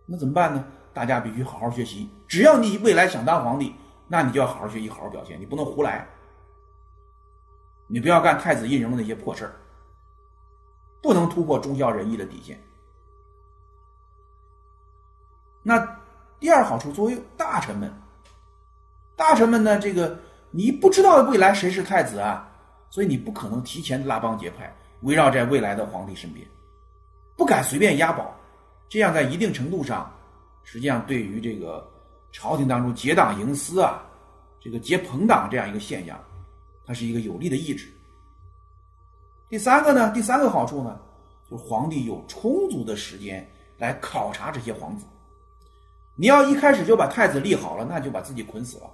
[0.06, 0.62] 那怎么办呢？
[0.92, 2.11] 大家必须好好学习。
[2.28, 3.74] 只要你未来想当皇帝，
[4.06, 5.40] 那你就要好好学习，好好表现。
[5.40, 6.06] 你不能胡来，
[7.88, 9.56] 你不要干太子胤禛的那些破事儿，
[11.02, 12.61] 不能突破忠孝仁义的底线。
[15.62, 15.78] 那
[16.38, 17.92] 第二好处，作为大臣们，
[19.16, 20.18] 大臣们呢，这个
[20.50, 22.48] 你不知道未来谁是太子啊，
[22.90, 26.46] 所以你不可能提前拉帮结派，围绕在未来的皇帝身边，
[27.37, 28.35] 不敢随便押宝。
[28.88, 30.09] 这样在一定程度上，
[30.62, 31.90] 实际上对于这个
[32.30, 34.00] 朝廷当中结党营私啊，
[34.61, 36.16] 这个结朋党这样一个现象，
[36.85, 37.92] 它是一个有力的抑制。
[39.48, 41.00] 第三个呢，第三个好处呢，
[41.48, 45.04] 就是皇帝有充足的时间来考察这些皇子。
[46.16, 48.90] 你要一开始就把太子立好了，那就把自己捆死了。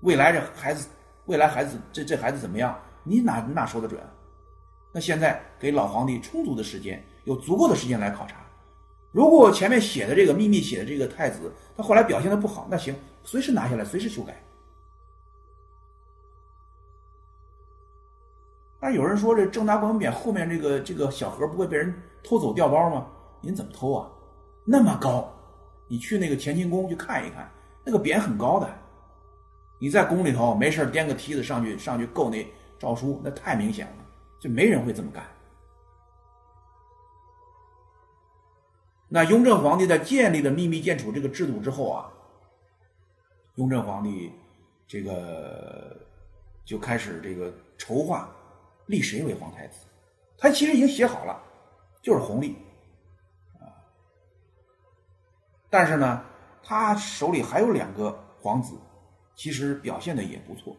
[0.00, 0.88] 未来这孩子，
[1.26, 2.78] 未来孩子这这孩子怎么样？
[3.02, 4.00] 你哪哪说得准？
[4.92, 7.04] 那现在给老皇帝充足的时间。
[7.24, 8.36] 有足够的时间来考察。
[9.12, 14.42] 如果前面写的这个秘密写的这个太子，他后来表现的不好，那行，随时拿下来，随时修改。
[18.80, 23.06] 但有人说，这正大光明匾后面这个这个小盒不会被人偷走掉包吗？
[23.40, 24.08] 您怎么偷啊？
[24.64, 25.32] 那么高，
[25.88, 27.50] 你去那个乾清宫去看一看，
[27.84, 28.68] 那个匾很高的。
[29.80, 32.46] 你在宫里头没事颠个梯子上去上去够那
[32.78, 34.04] 诏书，那太明显了，
[34.40, 35.24] 就没人会这么干。
[39.08, 42.12] 那雍正皇帝在建立了秘密建储这个制度之后啊，
[43.54, 44.30] 雍正皇帝
[44.86, 45.96] 这个
[46.64, 48.28] 就开始这个筹划
[48.88, 49.86] 立谁为皇太子。
[50.36, 51.40] 他其实已经写好了，
[52.02, 52.56] 就是弘历
[53.60, 53.70] 啊。
[55.70, 56.24] 但是呢，
[56.62, 58.74] 他手里还有两个皇子，
[59.34, 60.76] 其实表现的也不错，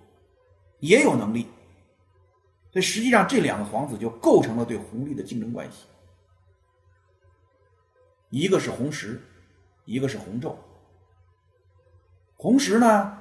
[0.79, 1.47] 也有能力。
[2.71, 5.87] 所以实际上这两个皇子就构成了对弘历的竞争关系。
[8.29, 9.19] 一个是弘时，
[9.85, 10.55] 一个是弘昼。
[12.37, 13.17] 弘时呢，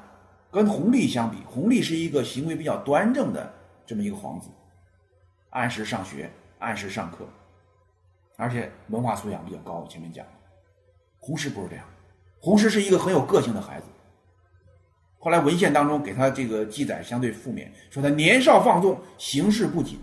[0.53, 3.53] 跟弘历相比，弘历是一个行为比较端正的
[3.87, 4.51] 这么一个皇子，
[5.51, 7.27] 按时上学，按时上课，
[8.37, 9.87] 而且文化素养比较高。
[9.89, 10.27] 前面讲，
[11.19, 11.85] 胡适不是这样，
[12.41, 13.87] 胡适是一个很有个性的孩子。
[15.19, 19.99] 后来文献当中给他这个记载相对负面，说他年少放纵，行事不谨。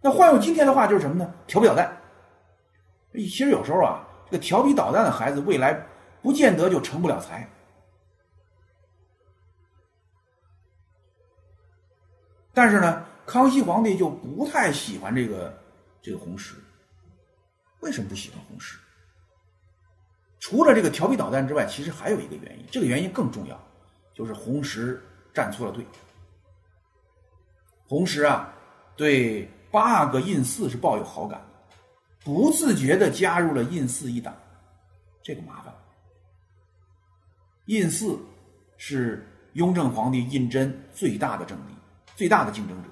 [0.00, 1.34] 那换用今天的话就是什么呢？
[1.46, 1.96] 调皮捣蛋。
[3.12, 4.06] 其实有时候啊。
[4.32, 5.74] 这个调皮捣蛋的孩子，未来
[6.22, 7.44] 不见得就成不了才。
[12.54, 15.56] 但是呢，康熙皇帝就不太喜欢这个
[16.02, 16.56] 这个弘时。
[17.78, 18.76] 为什么不喜欢弘时？
[20.40, 23.56] 除了这个调皮捣蛋之外，其实还有一个原因，这个原因更重要，
[24.12, 25.00] 就是弘时
[25.32, 25.86] 站错了队。
[27.86, 28.52] 弘时啊，
[28.96, 31.40] 对八阿哥胤祀是抱有好感。
[32.24, 34.34] 不自觉的加入了胤祀一党，
[35.22, 35.72] 这个麻烦。
[37.66, 38.18] 胤祀
[38.76, 41.74] 是雍正皇帝胤禛最大的政敌，
[42.16, 42.90] 最大的竞争者。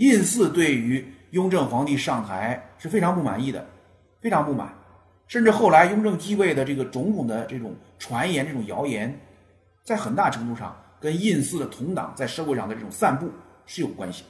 [0.00, 3.66] 胤祀对于雍正皇帝上台是非常不满意的，
[4.18, 4.72] 非常不满，
[5.26, 9.14] 甚至后来雍正继位的这个种种的这种传言、这种谣言，
[9.84, 13.30] 在很大程度上跟胤祀的同党在社会上的这种散布
[13.66, 14.24] 是有关系。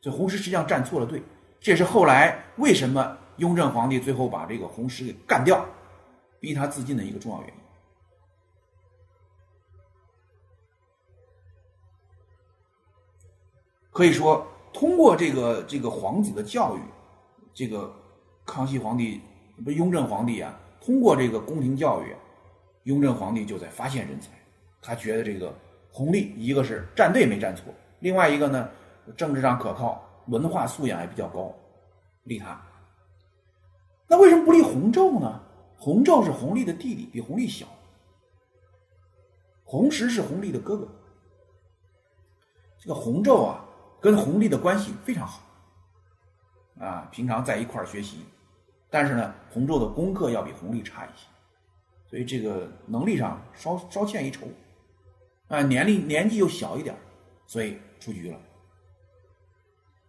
[0.00, 1.22] 这弘时实际上站错了队。
[1.60, 5.64] 这也是后来为什么雍正皇帝最后把这个弘时给干掉，
[6.40, 7.54] 逼他自尽的一个重要原因。
[13.96, 16.80] 可以说，通过这个这个皇子的教育，
[17.54, 17.90] 这个
[18.44, 19.22] 康熙皇帝
[19.64, 22.14] 不雍正皇帝啊，通过这个宫廷教育，
[22.82, 24.32] 雍正皇帝就在发现人才。
[24.82, 25.50] 他觉得这个
[25.90, 28.68] 弘历，一个是站队没站错，另外一个呢，
[29.16, 30.02] 政治上可靠。
[30.26, 31.54] 文化素养也比较高，
[32.24, 32.60] 立他。
[34.06, 35.40] 那为什么不立弘昼呢？
[35.78, 37.64] 弘昼是弘历的弟弟，比弘历小。
[39.64, 40.86] 弘时是弘历的哥哥。
[42.78, 43.64] 这个弘昼啊，
[44.00, 45.40] 跟弘历的关系非常好，
[46.80, 48.24] 啊，平常在一块儿学习。
[48.88, 51.26] 但是呢，弘昼的功课要比弘历差一些，
[52.08, 54.46] 所以这个能力上稍稍欠一筹。
[55.48, 56.96] 啊，年龄年纪又小一点，
[57.46, 58.38] 所以出局了。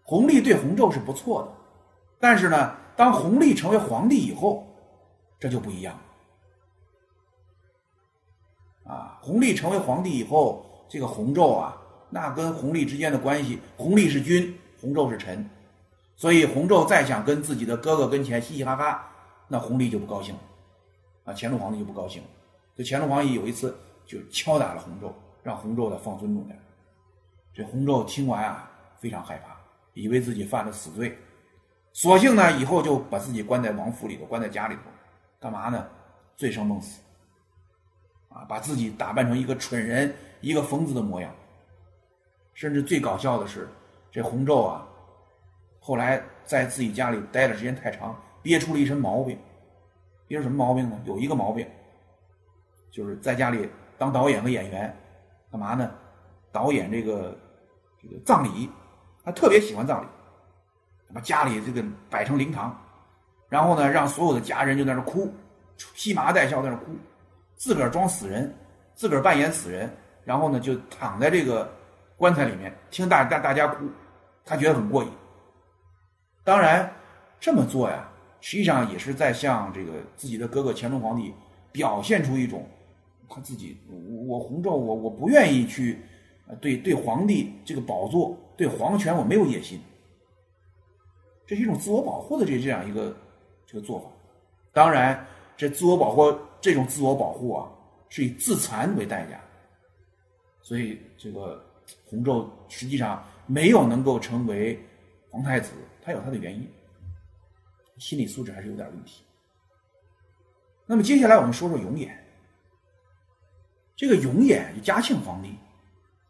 [0.03, 1.51] 弘历对弘昼是不错的，
[2.19, 4.65] 但是呢，当弘历成为皇帝以后，
[5.39, 5.95] 这就不一样
[8.85, 8.93] 了。
[8.93, 11.77] 啊，弘历成为皇帝以后，这个弘昼啊，
[12.09, 15.49] 那跟弘历之间的关系，弘历是君，弘昼是臣，
[16.15, 19.07] 所以弘昼再想跟自己的哥哥跟前嘻嘻哈哈，
[19.47, 20.41] 那弘历就不高兴了。
[21.25, 22.27] 啊，乾隆皇帝就不高兴了。
[22.75, 25.11] 这乾隆皇帝有一次就敲打了弘昼，
[25.43, 26.57] 让弘昼呢放尊重点。
[27.53, 29.57] 这弘昼听完啊，非常害怕。
[29.93, 31.17] 以为自己犯了死罪，
[31.91, 34.81] 索性呢，以后就把自己关在王府里头，关在家里头，
[35.39, 35.85] 干嘛呢？
[36.35, 37.01] 醉生梦死，
[38.29, 41.33] 啊，把自己打扮成一个蠢人、一个疯子的模样。
[42.57, 43.69] 甚至最搞笑的是，
[44.09, 44.83] 这洪昼啊，
[45.79, 49.37] 后来在自己家里待的时间太长，憋出了一身毛病。
[50.27, 50.99] 憋出什么毛病呢？
[51.05, 51.67] 有一个毛病，
[52.89, 54.97] 就是在家里当导演和演员，
[55.51, 55.91] 干嘛呢？
[56.51, 57.37] 导演这个
[58.01, 58.67] 这个葬礼。
[59.23, 60.07] 他特别喜欢葬礼，
[61.13, 62.75] 把家里这个摆成灵堂，
[63.49, 65.31] 然后呢，让所有的家人就在那哭，
[65.93, 66.85] 披麻戴孝在那哭，
[67.55, 68.51] 自个儿装死人，
[68.95, 71.71] 自个儿扮演死人，然后呢，就躺在这个
[72.17, 73.85] 棺材里面听大大大家哭，
[74.43, 75.09] 他觉得很过瘾。
[76.43, 76.91] 当然，
[77.39, 78.09] 这么做呀，
[78.41, 81.33] 实际上也是在向这个自己的哥哥乾隆皇帝
[81.71, 82.67] 表现出一种
[83.29, 85.99] 他自己，我我弘昼，我我不愿意去。
[86.61, 89.81] 对对，皇帝这个宝座，对皇权，我没有野心，
[91.45, 93.13] 这是一种自我保护的这这样一个
[93.65, 94.05] 这个做法。
[94.71, 95.27] 当然，
[95.57, 97.67] 这自我保护这种自我保护啊，
[98.07, 99.37] 是以自残为代价。
[100.61, 101.61] 所以，这个
[102.05, 104.79] 弘昼实际上没有能够成为
[105.29, 105.71] 皇太子，
[106.01, 106.69] 他有他的原因，
[107.97, 109.23] 心理素质还是有点问题。
[110.85, 112.09] 那么，接下来我们说说永琰。
[113.95, 115.55] 这个永琰，嘉庆皇帝。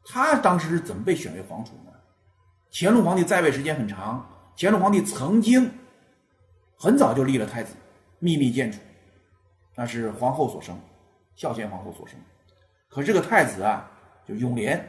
[0.10, 1.92] 他当时是怎么被选为皇储呢？
[2.72, 4.26] 乾隆皇帝在位时间很长，
[4.58, 5.70] 乾隆皇帝曾经
[6.78, 7.76] 很早就立了太子，
[8.20, 8.80] 秘密建储，
[9.76, 10.80] 那是皇后所生，
[11.36, 12.18] 孝贤皇后所生。
[12.90, 13.92] 可这个太子啊，
[14.26, 14.82] 就永琏，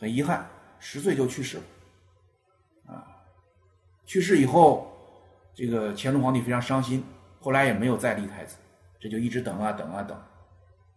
[0.00, 1.62] 很遗憾，十岁就去世了。
[2.86, 3.06] 啊，
[4.06, 4.90] 去世以后，
[5.54, 7.04] 这个乾隆皇帝非常伤心，
[7.38, 8.56] 后来也没有再立太子，
[8.98, 10.18] 这就一直等啊等啊等，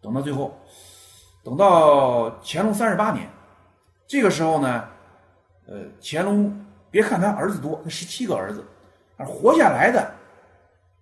[0.00, 0.58] 等到最后，
[1.44, 3.28] 等到乾隆三十八年，
[4.06, 4.88] 这个时候呢，
[5.66, 8.64] 呃，乾隆别看他儿子多，他十七个儿子，
[9.18, 10.14] 而活下来的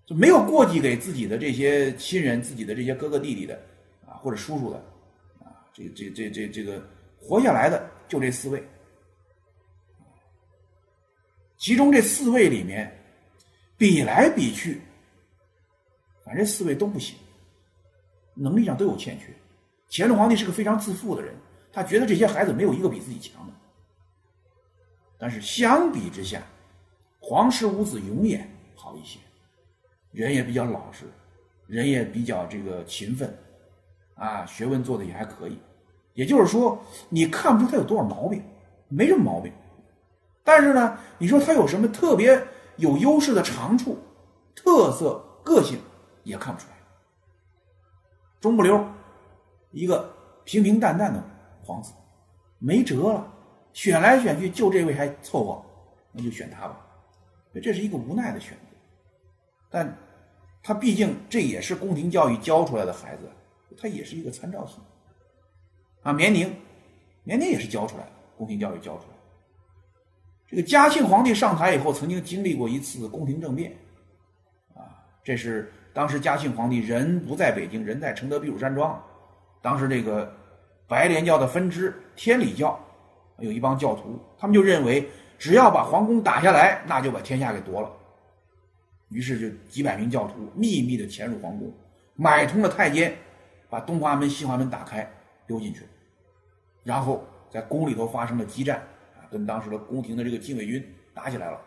[0.04, 3.54] 就没有过继给自己的这些亲人、自己的这些哥哥弟弟的
[4.08, 4.76] 啊，或者叔叔的
[5.38, 6.82] 啊，这这这这这个
[7.22, 8.62] 活下来的就这四位。
[11.56, 12.92] 其中这四位里面，
[13.78, 14.82] 比来比去，
[16.24, 17.16] 反正四位都不行，
[18.34, 19.26] 能力上都有欠缺。
[19.88, 21.32] 乾隆皇帝是个非常自负的人，
[21.72, 23.52] 他觉得这些孩子没有一个比自己强的。
[25.16, 26.42] 但是相比之下，
[27.20, 29.20] 皇室五子永远好一些，
[30.10, 31.04] 人也比较老实，
[31.68, 33.32] 人也比较这个勤奋，
[34.14, 35.56] 啊，学问做的也还可以。
[36.14, 38.42] 也就是说，你看不出他有多少毛病，
[38.88, 39.52] 没什么毛病。
[40.44, 42.42] 但是呢，你说他有什么特别
[42.76, 43.96] 有优势的长处、
[44.54, 45.78] 特色、个性，
[46.24, 46.76] 也看不出来。
[48.40, 48.84] 中不溜，
[49.70, 50.12] 一个
[50.44, 51.22] 平平淡淡的
[51.62, 51.92] 皇子，
[52.58, 53.26] 没辙了，
[53.72, 55.64] 选来选去就这位还凑合，
[56.10, 56.84] 那就选他吧。
[57.62, 58.76] 这是一个无奈的选择，
[59.70, 59.96] 但
[60.62, 63.30] 他毕竟这也是宫廷教育教出来的孩子，
[63.76, 64.78] 他也是一个参照系。
[66.02, 66.54] 啊，绵宁，
[67.24, 69.16] 绵宁也是教出来的，宫廷教育教出来。
[70.48, 73.72] 这个嘉庆皇帝上台以后，曾经经历过一次宫廷政变，
[74.74, 74.82] 啊，
[75.24, 79.02] 这是当时嘉庆皇帝人不在北京，人在承德避暑山庄。
[79.62, 80.30] 当时这个
[80.88, 82.78] 白莲教的分支天理教
[83.38, 87.90] 有一帮教徒，他们就认为只要把皇宫打下来，那就把天下给夺了。
[89.08, 91.72] 于是就几百名教徒秘密的潜入皇宫，
[92.14, 93.14] 买通了太监，
[93.70, 95.08] 把东华门、西华门打开，
[95.46, 95.86] 溜进去，
[96.82, 98.82] 然后在宫里头发生了激战。
[99.30, 101.58] 跟当时的宫廷的这个禁卫军打起来了，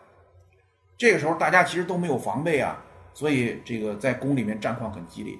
[0.96, 2.80] 这个时候大家其实都没有防备啊，
[3.12, 5.36] 所以这个在宫里面战况很激烈，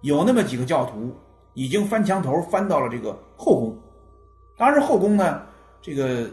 [0.00, 1.14] 有那么几个教徒
[1.52, 3.78] 已经翻墙头翻到了这个后宫，
[4.56, 5.46] 当时后宫呢，
[5.82, 6.30] 这个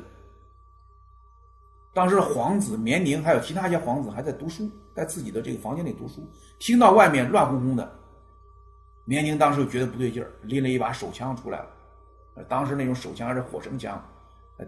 [1.93, 6.25] 当时皇子绵宁还有其他一些皇子还在读书，在自己的这个房间里读书，
[6.59, 7.96] 听到外面乱哄哄的，
[9.07, 13.99] 绵宁当时就觉得不对劲儿，拎了一把手枪出来了，当时那种手枪还是火绳枪。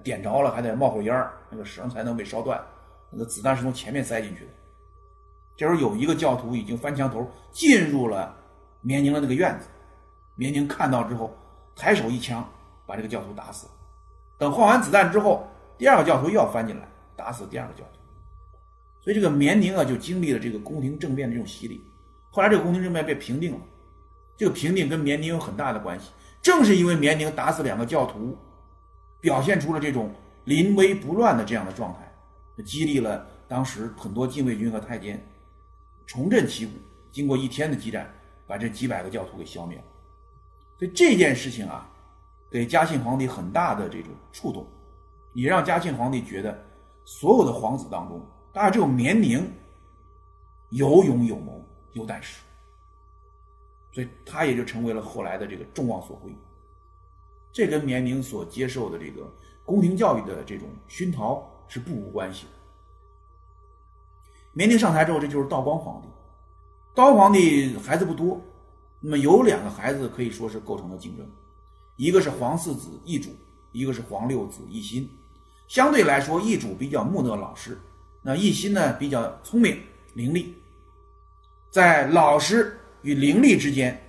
[0.03, 2.63] 点着了还得冒口烟那个绳才能被烧断，
[3.09, 4.51] 那个子弹是从前面塞进去的。
[5.57, 8.33] 这时候有一个教徒已经翻墙头进入了
[8.81, 9.65] 绵宁的那个院子，
[10.35, 11.35] 绵宁看到之后，
[11.75, 12.47] 抬手一枪
[12.85, 13.67] 把这个教徒打死。
[14.37, 17.99] 等换完子弹之后，第二个教徒又要翻进来，打死第二个教徒。
[19.01, 21.83] 所以这个绵宁啊，就经历了这个宫廷政变的这种洗礼。
[22.29, 23.61] 后来这个宫廷政变被平定了，
[24.39, 26.07] 这个平定跟绵宁有很大的关系。
[26.41, 28.35] 正是因为绵宁打死两个教徒。
[29.21, 30.09] 表现出了这种
[30.45, 35.21] 临危不乱的这样的状态，激励了当时很多禁卫军和太监
[36.07, 36.71] 重振旗鼓。
[37.11, 38.09] 经过一天的激战，
[38.47, 39.83] 把这几百个教徒给消灭了。
[40.77, 41.85] 所以这件事情啊，
[42.49, 44.65] 给嘉庆皇帝很大的这种触动，
[45.33, 46.57] 也让嘉庆皇帝觉得
[47.03, 49.45] 所有的皇子当中，大概只有绵宁
[50.69, 52.39] 有勇有谋有胆识，
[53.91, 56.35] 所以他也就成为了后来的这个众望所归。
[57.51, 59.31] 这跟绵宁所接受的这个
[59.65, 62.45] 宫廷教育的这种熏陶是不无关系。
[64.53, 66.07] 绵宁上台之后，这就是道光皇帝。
[66.95, 68.41] 道光皇帝孩子不多，
[68.99, 71.25] 那么有两个孩子可以说是构成了竞争，
[71.95, 73.29] 一个是皇四子奕主，
[73.71, 75.09] 一个是皇六子奕欣。
[75.67, 77.77] 相对来说，奕主比较木讷老实，
[78.21, 79.79] 那奕欣呢比较聪明
[80.15, 80.53] 伶俐。
[81.69, 83.99] 在老实与伶俐之间，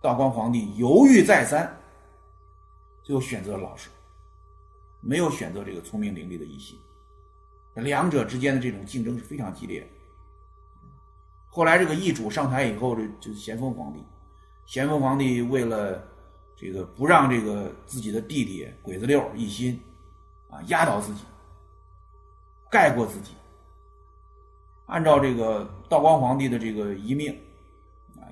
[0.00, 1.74] 道光皇帝犹豫再三。
[3.02, 3.88] 最后选择了老实，
[5.00, 6.76] 没有选择这个聪明伶俐的奕欣，
[7.74, 9.86] 两者之间的这种竞争是非常激烈的。
[11.48, 14.04] 后来这个奕主上台以后，这就是咸丰皇帝。
[14.66, 16.02] 咸丰皇帝为了
[16.56, 19.80] 这个不让这个自己的弟弟鬼子六奕欣
[20.50, 21.22] 啊压倒自己，
[22.68, 23.34] 盖过自己，
[24.86, 27.38] 按照这个道光皇帝的这个遗命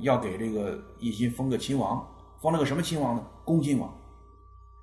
[0.01, 2.07] 要给这个奕欣封个亲王，
[2.41, 3.27] 封了个什么亲王呢？
[3.45, 3.93] 恭亲王。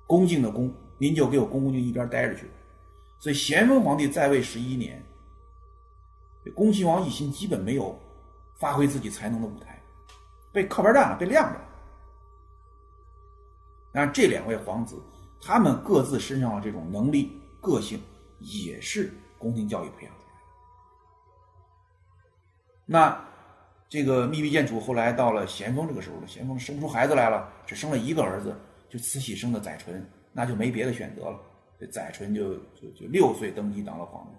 [0.04, 2.50] 恭敬的恭，您就给我恭恭敬一边待着去。
[3.18, 5.02] 所以咸丰皇帝在位十一年，
[6.54, 7.98] 恭亲王奕欣基本没有
[8.58, 9.80] 发挥自己才能的舞台，
[10.52, 11.58] 被靠边站了，被晾着。
[13.90, 15.00] 但这两位皇子，
[15.40, 17.98] 他们各自身上的这种能力、个性，
[18.40, 20.40] 也是宫廷教育培养出来的。
[22.84, 23.24] 那
[23.92, 28.56] 这个秘密建储后来到了咸丰这个时候了，咸丰生不出孩子来了，只生了一个儿子，
[28.88, 31.38] 就慈禧生的载淳，那就没别的选择了，
[31.78, 34.30] 这载淳就就就六岁登基当了皇帝。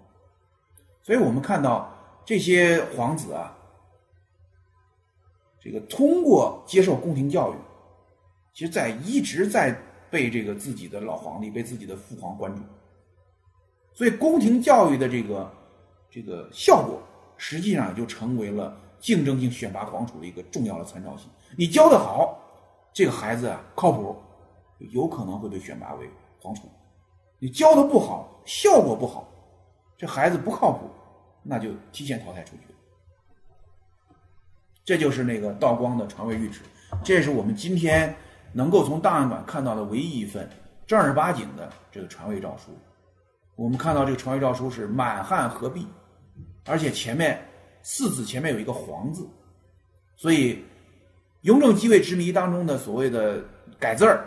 [1.04, 1.88] 所以我们看到
[2.24, 3.56] 这些皇子啊，
[5.60, 7.56] 这个通过接受宫廷教育，
[8.52, 9.72] 其实在一直在
[10.10, 12.60] 被这个自己的老皇帝、被自己的父皇关注。
[13.92, 15.52] 所以宫廷教育的这个
[16.10, 17.00] 这个效果，
[17.36, 21.28] 实际上就成为了竞争性选拔皇储的一个重要的参照系。
[21.58, 22.38] 你教的好，
[22.90, 24.16] 这个孩子啊靠谱，
[24.78, 26.08] 有可能会被选拔为
[26.40, 26.62] 皇储；
[27.38, 29.28] 你教的不好，效果不好。
[29.98, 30.88] 这孩子不靠谱，
[31.42, 32.62] 那就提前淘汰出去。
[34.86, 36.62] 这就是那个道光的传位谕旨，
[37.02, 38.16] 这是我们今天
[38.54, 40.48] 能够从档案馆看到的唯一一份
[40.86, 42.72] 正儿八经的这个传位诏书。
[43.54, 45.86] 我们看到这个传位诏书是满汉合璧，
[46.64, 47.38] 而且前面
[47.84, 49.24] 四字前面有一个“皇”字，
[50.16, 50.64] 所以
[51.42, 53.40] 雍正继位之谜当中的所谓的
[53.78, 54.26] 改字儿，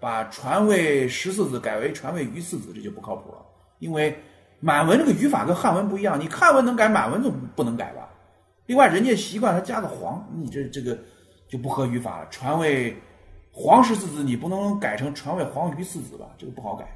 [0.00, 3.44] 把传位十四子改为传位于四子，这就不靠谱了，
[3.78, 4.16] 因为。
[4.64, 8.08] 满文这个语法跟汉文不一样，你汉文能改，满文总不能改吧？
[8.66, 10.96] 另外，人家习惯他加个“皇”，你这这个
[11.48, 12.28] 就不合语法了。
[12.30, 12.96] 传位
[13.50, 16.26] 皇十四子，你不能改成传位皇于四子吧？
[16.38, 16.86] 这个不好改。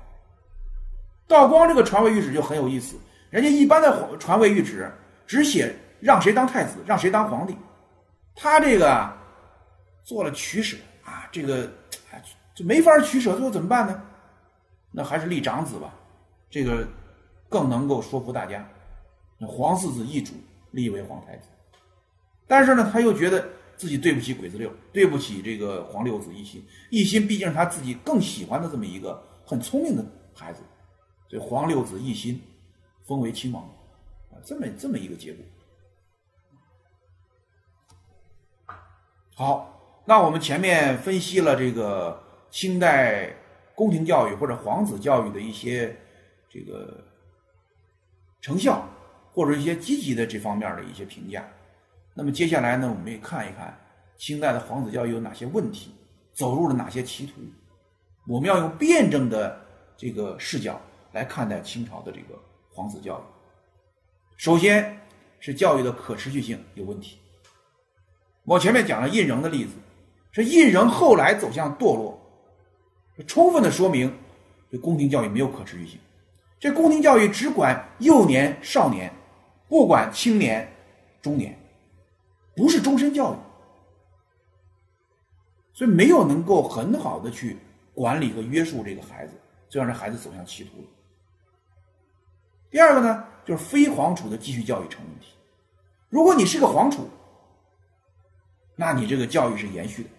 [1.27, 2.95] 道光这个传位谕旨就很有意思，
[3.31, 4.89] 人家一般的传位谕旨
[5.27, 7.57] 只写让谁当太子，让谁当皇帝，
[8.35, 9.13] 他这个
[10.03, 11.71] 做了取舍啊，这个
[12.55, 14.03] 就没法取舍，最后怎么办呢？
[14.91, 15.95] 那还是立长子吧，
[16.51, 16.87] 这个。
[17.49, 18.69] 更能够说服大家，
[19.39, 20.35] 皇四子一主
[20.73, 21.47] 立为皇太子，
[22.45, 30.61] 但是呢，他又觉得自己对不起鬼子六，对不起这个皇六子一心一心毕竟是他自己更喜欢的这么一个很聪明的孩子，
[31.29, 32.43] 所以皇六子一心
[33.07, 33.63] 封为亲王，
[34.33, 35.47] 啊，这么这么一个结果。
[39.37, 42.21] 好，那我们前面分析了这个
[42.51, 43.31] 清代
[43.75, 45.97] 宫廷教育或者皇子教育的一些
[46.51, 47.05] 这个。
[48.43, 48.87] 成效
[49.33, 51.45] 或者一些积极的这方面的一些评价，
[52.15, 53.77] 那么接下来呢，我们也看一看
[54.17, 55.93] 清代的皇子教育有哪些问题，
[56.33, 57.41] 走入了哪些歧途，
[58.29, 59.61] 我们要用辩证的
[59.97, 60.81] 这个视角
[61.13, 62.41] 来看待清朝的这个
[62.73, 63.23] 皇子教育。
[64.37, 64.97] 首先
[65.41, 67.19] 是教育的可持续性有问题。
[68.47, 69.73] 我前面讲了胤禛的例子，
[70.31, 72.17] 是胤禛后来走向堕落，
[73.27, 74.17] 充分的说明
[74.71, 75.99] 这宫廷教育没有可持续性。
[76.61, 79.13] 这宫廷教育只管幼年、少年，
[79.69, 80.73] 不管青年、
[81.21, 81.59] 中年，
[82.55, 83.37] 不是终身教育，
[85.73, 87.59] 所以没有能够很好的去
[87.95, 89.33] 管理和约束这个孩子，
[89.69, 90.87] 就让这孩子走向歧途了。
[92.71, 95.35] 第二个呢，就是非皇储的继续教育成问题。
[96.09, 97.09] 如果你是个皇储，
[98.77, 100.11] 那你这个教育是延续的，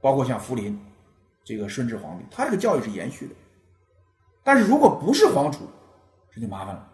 [0.00, 0.80] 包括像福临
[1.44, 3.34] 这个顺治皇帝，他这个教育是延续的。
[4.44, 5.68] 但是如果不是皇储，
[6.30, 6.88] 这就麻烦了。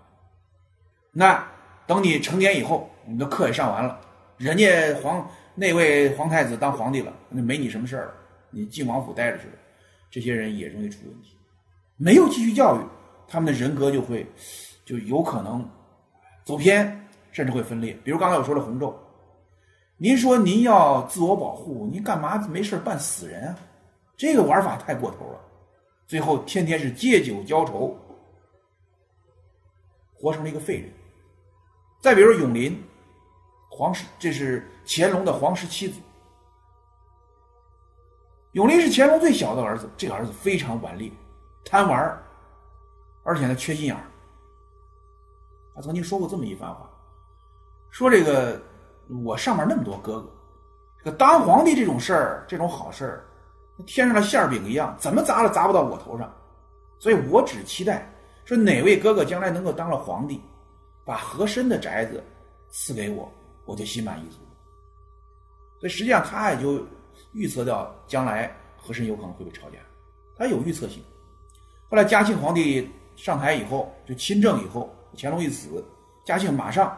[1.12, 1.46] 那
[1.86, 4.00] 等你成年以后，你的课也上完了，
[4.38, 8.14] 人家皇那位皇太子当皇帝了，那没你什么事儿了，
[8.50, 9.52] 你进王府待着去了。
[10.10, 11.36] 这些人也容易出问题，
[11.96, 12.80] 没有继续教育，
[13.28, 14.26] 他们的人格就会
[14.84, 15.68] 就有可能
[16.42, 17.92] 走偏，甚至会分裂。
[18.02, 18.98] 比如刚才我说的洪咒，
[20.04, 23.58] 您说您要自我保护，您干嘛没事办死人啊？
[24.18, 25.40] 这个玩法太过头了。
[26.06, 27.96] 最后天天是借酒浇愁，
[30.12, 30.92] 活成了一个废人。
[32.02, 32.84] 再比如永林，
[33.70, 35.98] 皇室这是乾隆的皇室妻子。
[38.52, 41.10] 永林是乾隆最小的儿子，这个儿子非常顽劣、
[41.64, 42.22] 贪玩
[43.22, 44.04] 而且呢缺心眼儿。
[45.74, 46.90] 他曾经说过这么一番话，
[47.90, 48.60] 说这个
[49.24, 50.30] 我上面那么多哥哥，
[50.98, 53.24] 这个当皇帝这种事儿，这种好事儿。
[53.86, 56.32] 天上的馅饼一样，怎么砸都砸不到我头上，
[56.98, 58.08] 所以我只期待
[58.44, 60.40] 说哪位哥哥将来能够当了皇帝，
[61.04, 62.22] 把和珅的宅子
[62.70, 63.28] 赐给我，
[63.64, 64.36] 我就心满意足。
[65.80, 66.86] 所以实际上他也就
[67.32, 69.78] 预测到将来和珅有可能会被抄家，
[70.36, 71.02] 他有预测性。
[71.90, 75.84] 后来嘉庆皇帝上台以后，就亲政以后，乾隆一死，
[76.24, 76.96] 嘉庆马上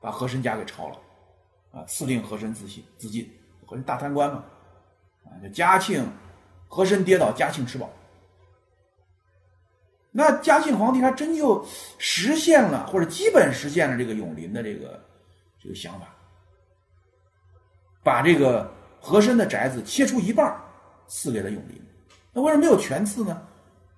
[0.00, 0.96] 把和珅家给抄了，
[1.76, 3.30] 啊，赐令和珅自尽，自尽，
[3.66, 4.42] 和珅大贪官嘛。
[5.24, 6.08] 啊，就嘉庆
[6.68, 7.90] 和珅跌倒，嘉庆吃饱。
[10.10, 11.62] 那嘉庆皇帝还真就
[11.98, 15.04] 实现了，或者基本实现了这个永林的这个
[15.62, 16.06] 这个想法，
[18.02, 20.58] 把这个和珅的宅子切出一半
[21.06, 21.78] 赐给了永林。
[22.32, 23.46] 那为什么没有全赐呢？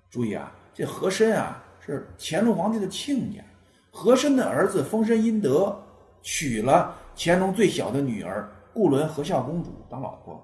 [0.09, 3.41] 注意啊，这和珅啊是乾隆皇帝的亲家，
[3.89, 5.81] 和珅的儿子封身殷德，
[6.21, 10.41] 娶了乾隆最小的女儿固伦和孝公主当老婆，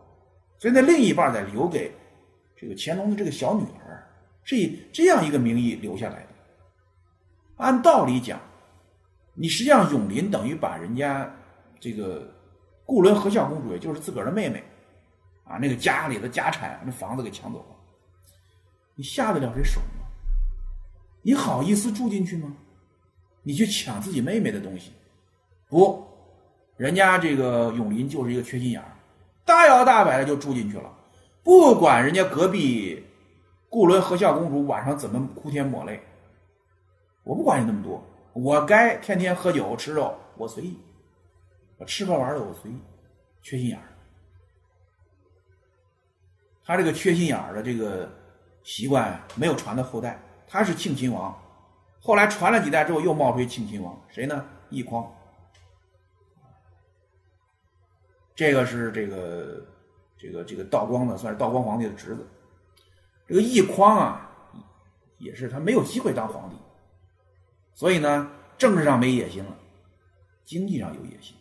[0.60, 1.96] 所以那另一半再留给
[2.54, 4.06] 这个乾隆的这个小女儿，
[4.44, 6.28] 是以这样一个名义留下来的。
[7.56, 8.38] 按道理讲，
[9.34, 11.34] 你实际上永林等于把人家
[11.80, 12.30] 这个
[12.86, 14.62] 固伦和孝公主，也就是自个儿的妹妹，
[15.46, 17.76] 啊，那个家里的家产、那房子给抢走了，
[18.96, 20.06] 你下得了这手吗？
[21.22, 22.54] 你好意思住进去吗？
[23.44, 24.92] 你去抢自己妹妹的东西，
[25.70, 26.06] 不，
[26.78, 28.92] 人家这个永林就是一个缺心眼儿，
[29.46, 30.92] 大摇大摆的就住进去了，
[31.44, 33.06] 不管人家隔壁
[33.70, 36.02] 固伦和孝公主晚上怎么哭天抹泪，
[37.24, 38.04] 我不管你那么多，
[38.34, 40.78] 我该天天喝酒吃肉，我随意，
[41.78, 42.76] 我吃喝玩乐我随意，
[43.42, 43.84] 缺心眼儿。
[46.66, 48.10] 他这个缺心眼儿的这个
[48.64, 51.34] 习惯没有传到后代，他是庆亲王。
[52.02, 54.46] 后来传了几代之后，又冒出一庆亲王，谁呢？
[54.72, 55.10] 奕匡。
[58.36, 59.66] 这个是这个
[60.18, 62.28] 这个这个道光的，算是道光皇帝的侄子。
[63.28, 64.30] 这个奕匡啊，
[65.18, 66.56] 也是他没有机会当皇帝，
[67.74, 69.58] 所以呢，政治上没野心了，
[70.44, 71.36] 经济上有野心。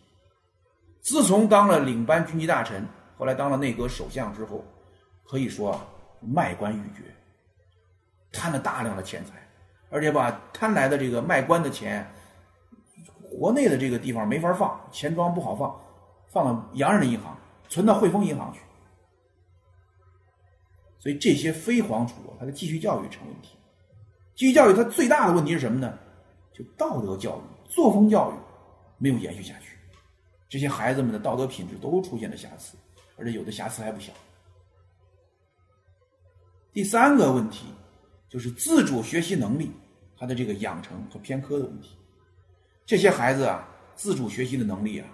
[1.01, 2.83] 自从当了领班军机大臣，
[3.17, 4.63] 后来当了内阁首相之后，
[5.27, 5.85] 可以说啊，
[6.21, 7.03] 卖官鬻爵，
[8.31, 9.33] 贪了大量的钱财。
[9.91, 12.09] 而且把贪来的这个卖官的钱，
[13.29, 15.79] 国内的这个地方没法放，钱庄不好放，
[16.35, 17.37] 放到洋人的银行，
[17.69, 18.59] 存到汇丰银行去。
[20.99, 23.55] 所以这些非皇储，他的继续教育成问题。
[24.35, 25.97] 继续教育他最大的问题是什么呢？
[26.53, 28.33] 就道德教育、作风教育
[28.97, 29.77] 没有延续下去，
[30.49, 32.75] 这些孩子们的道德品质都出现了瑕疵，
[33.17, 34.11] 而且有的瑕疵还不小。
[36.73, 37.67] 第三个问题
[38.27, 39.71] 就是自主学习能力。
[40.17, 41.97] 他的这个养成和偏科的问题，
[42.85, 45.07] 这些孩子啊，自主学习的能力啊，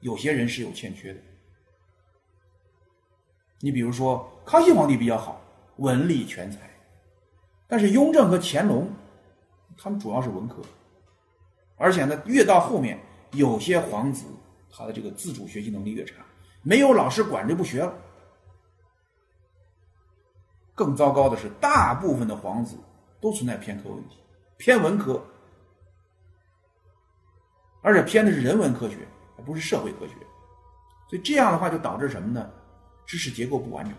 [0.00, 1.20] 有些人是有欠缺的。
[3.60, 5.40] 你比如说，康熙皇帝比较好，
[5.76, 6.70] 文理全才，
[7.66, 8.88] 但是雍正和乾隆，
[9.76, 10.62] 他们主要是文科，
[11.76, 12.98] 而且呢，越到后面，
[13.32, 14.26] 有些皇子
[14.70, 16.16] 他的这个自主学习能力越差，
[16.62, 17.92] 没有老师管就不学了。
[20.74, 22.76] 更糟糕的是，大部分的皇子
[23.18, 24.18] 都存在偏科问题。
[24.58, 25.22] 偏文科，
[27.80, 28.98] 而且偏的是人文科学，
[29.46, 30.14] 不是社会科学，
[31.08, 32.50] 所以这样的话就导致什么呢？
[33.06, 33.94] 知识结构不完整、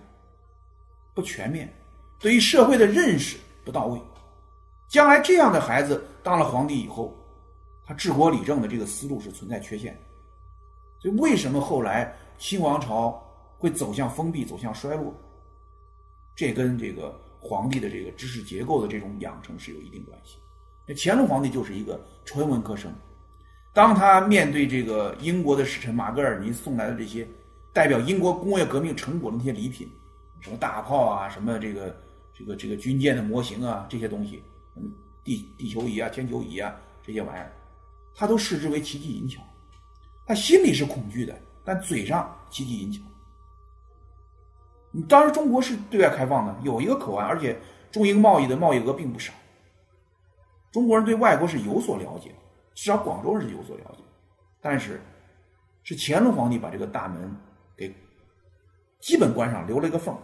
[1.14, 1.74] 不全面，
[2.20, 4.00] 对于社会的认识不到位。
[4.90, 7.18] 将来这样的孩子当了皇帝以后，
[7.86, 10.00] 他治国理政的这个思路是存在缺陷的。
[11.00, 13.24] 所以为什么后来清王朝
[13.58, 15.14] 会走向封闭、走向衰落？
[16.36, 20.38] 这跟这个皇帝的这个知识结构的这种养成是有一定关系。
[20.86, 22.94] 那乾隆皇帝就是一个纯文科生，
[23.78, 27.28] 当他面对这个英国的使臣马格尔尼送来的这些
[27.72, 29.88] 代表英国工业革命成果的那些礼品，
[30.40, 31.96] 什么大炮啊，什么这个
[32.34, 34.42] 这个这个军舰的模型啊，这些东西，
[34.78, 34.92] 嗯，
[35.24, 37.54] 地地球仪啊、天球仪啊这些玩意儿，
[38.16, 39.44] 他都视之为奇技淫巧，
[40.26, 43.00] 他心里是恐惧的，但嘴上奇技淫巧。
[44.90, 47.56] 你当时中国是对外开放的，有一个口岸，而且
[47.92, 49.32] 中英贸易的贸易额并不少。
[50.72, 52.32] 中国人对外国是有所了解，
[52.78, 54.04] 至少广州人是有所了解，
[54.62, 55.02] 但是
[55.82, 57.36] 是乾隆皇帝把这个大门
[57.76, 57.92] 给
[59.00, 60.16] 基本关上，留了一个缝。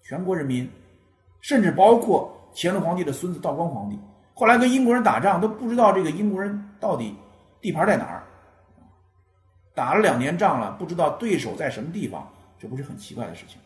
[0.00, 0.66] 全国人民，
[1.42, 4.00] 甚至包括乾隆皇帝的孙子道光皇帝，
[4.32, 7.14] 后来跟英国人打仗都不知道这个英国人到底
[7.60, 8.22] 地盘在哪儿，
[9.74, 12.26] 打了两年仗了，不知道对手在什么地方，
[12.58, 13.60] 这不是很奇怪的事情。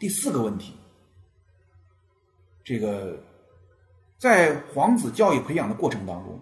[0.00, 0.74] 第四个问题，
[2.64, 3.22] 这个。
[4.18, 6.40] 在皇子教育培养的过程当中，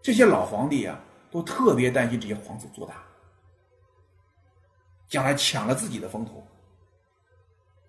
[0.00, 0.98] 这些老皇帝啊，
[1.30, 3.02] 都特别担心这些皇子做大，
[5.08, 6.46] 将来抢了自己的风头，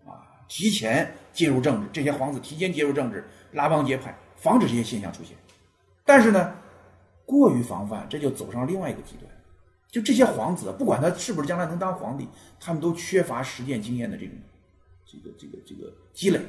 [0.09, 5.38] 啊，提前介入政治，这些皇子提前介入政治，拉帮结派，防止这些现象出现。
[6.03, 6.55] 但是呢，
[7.26, 9.32] 过于防范，这就走上另外一个极端。
[9.91, 12.28] 就这些皇子，不管他是不是将来能当皇帝，
[12.59, 14.36] 他们都缺乏实践经验的这种，
[15.05, 16.39] 这个这个这个积累。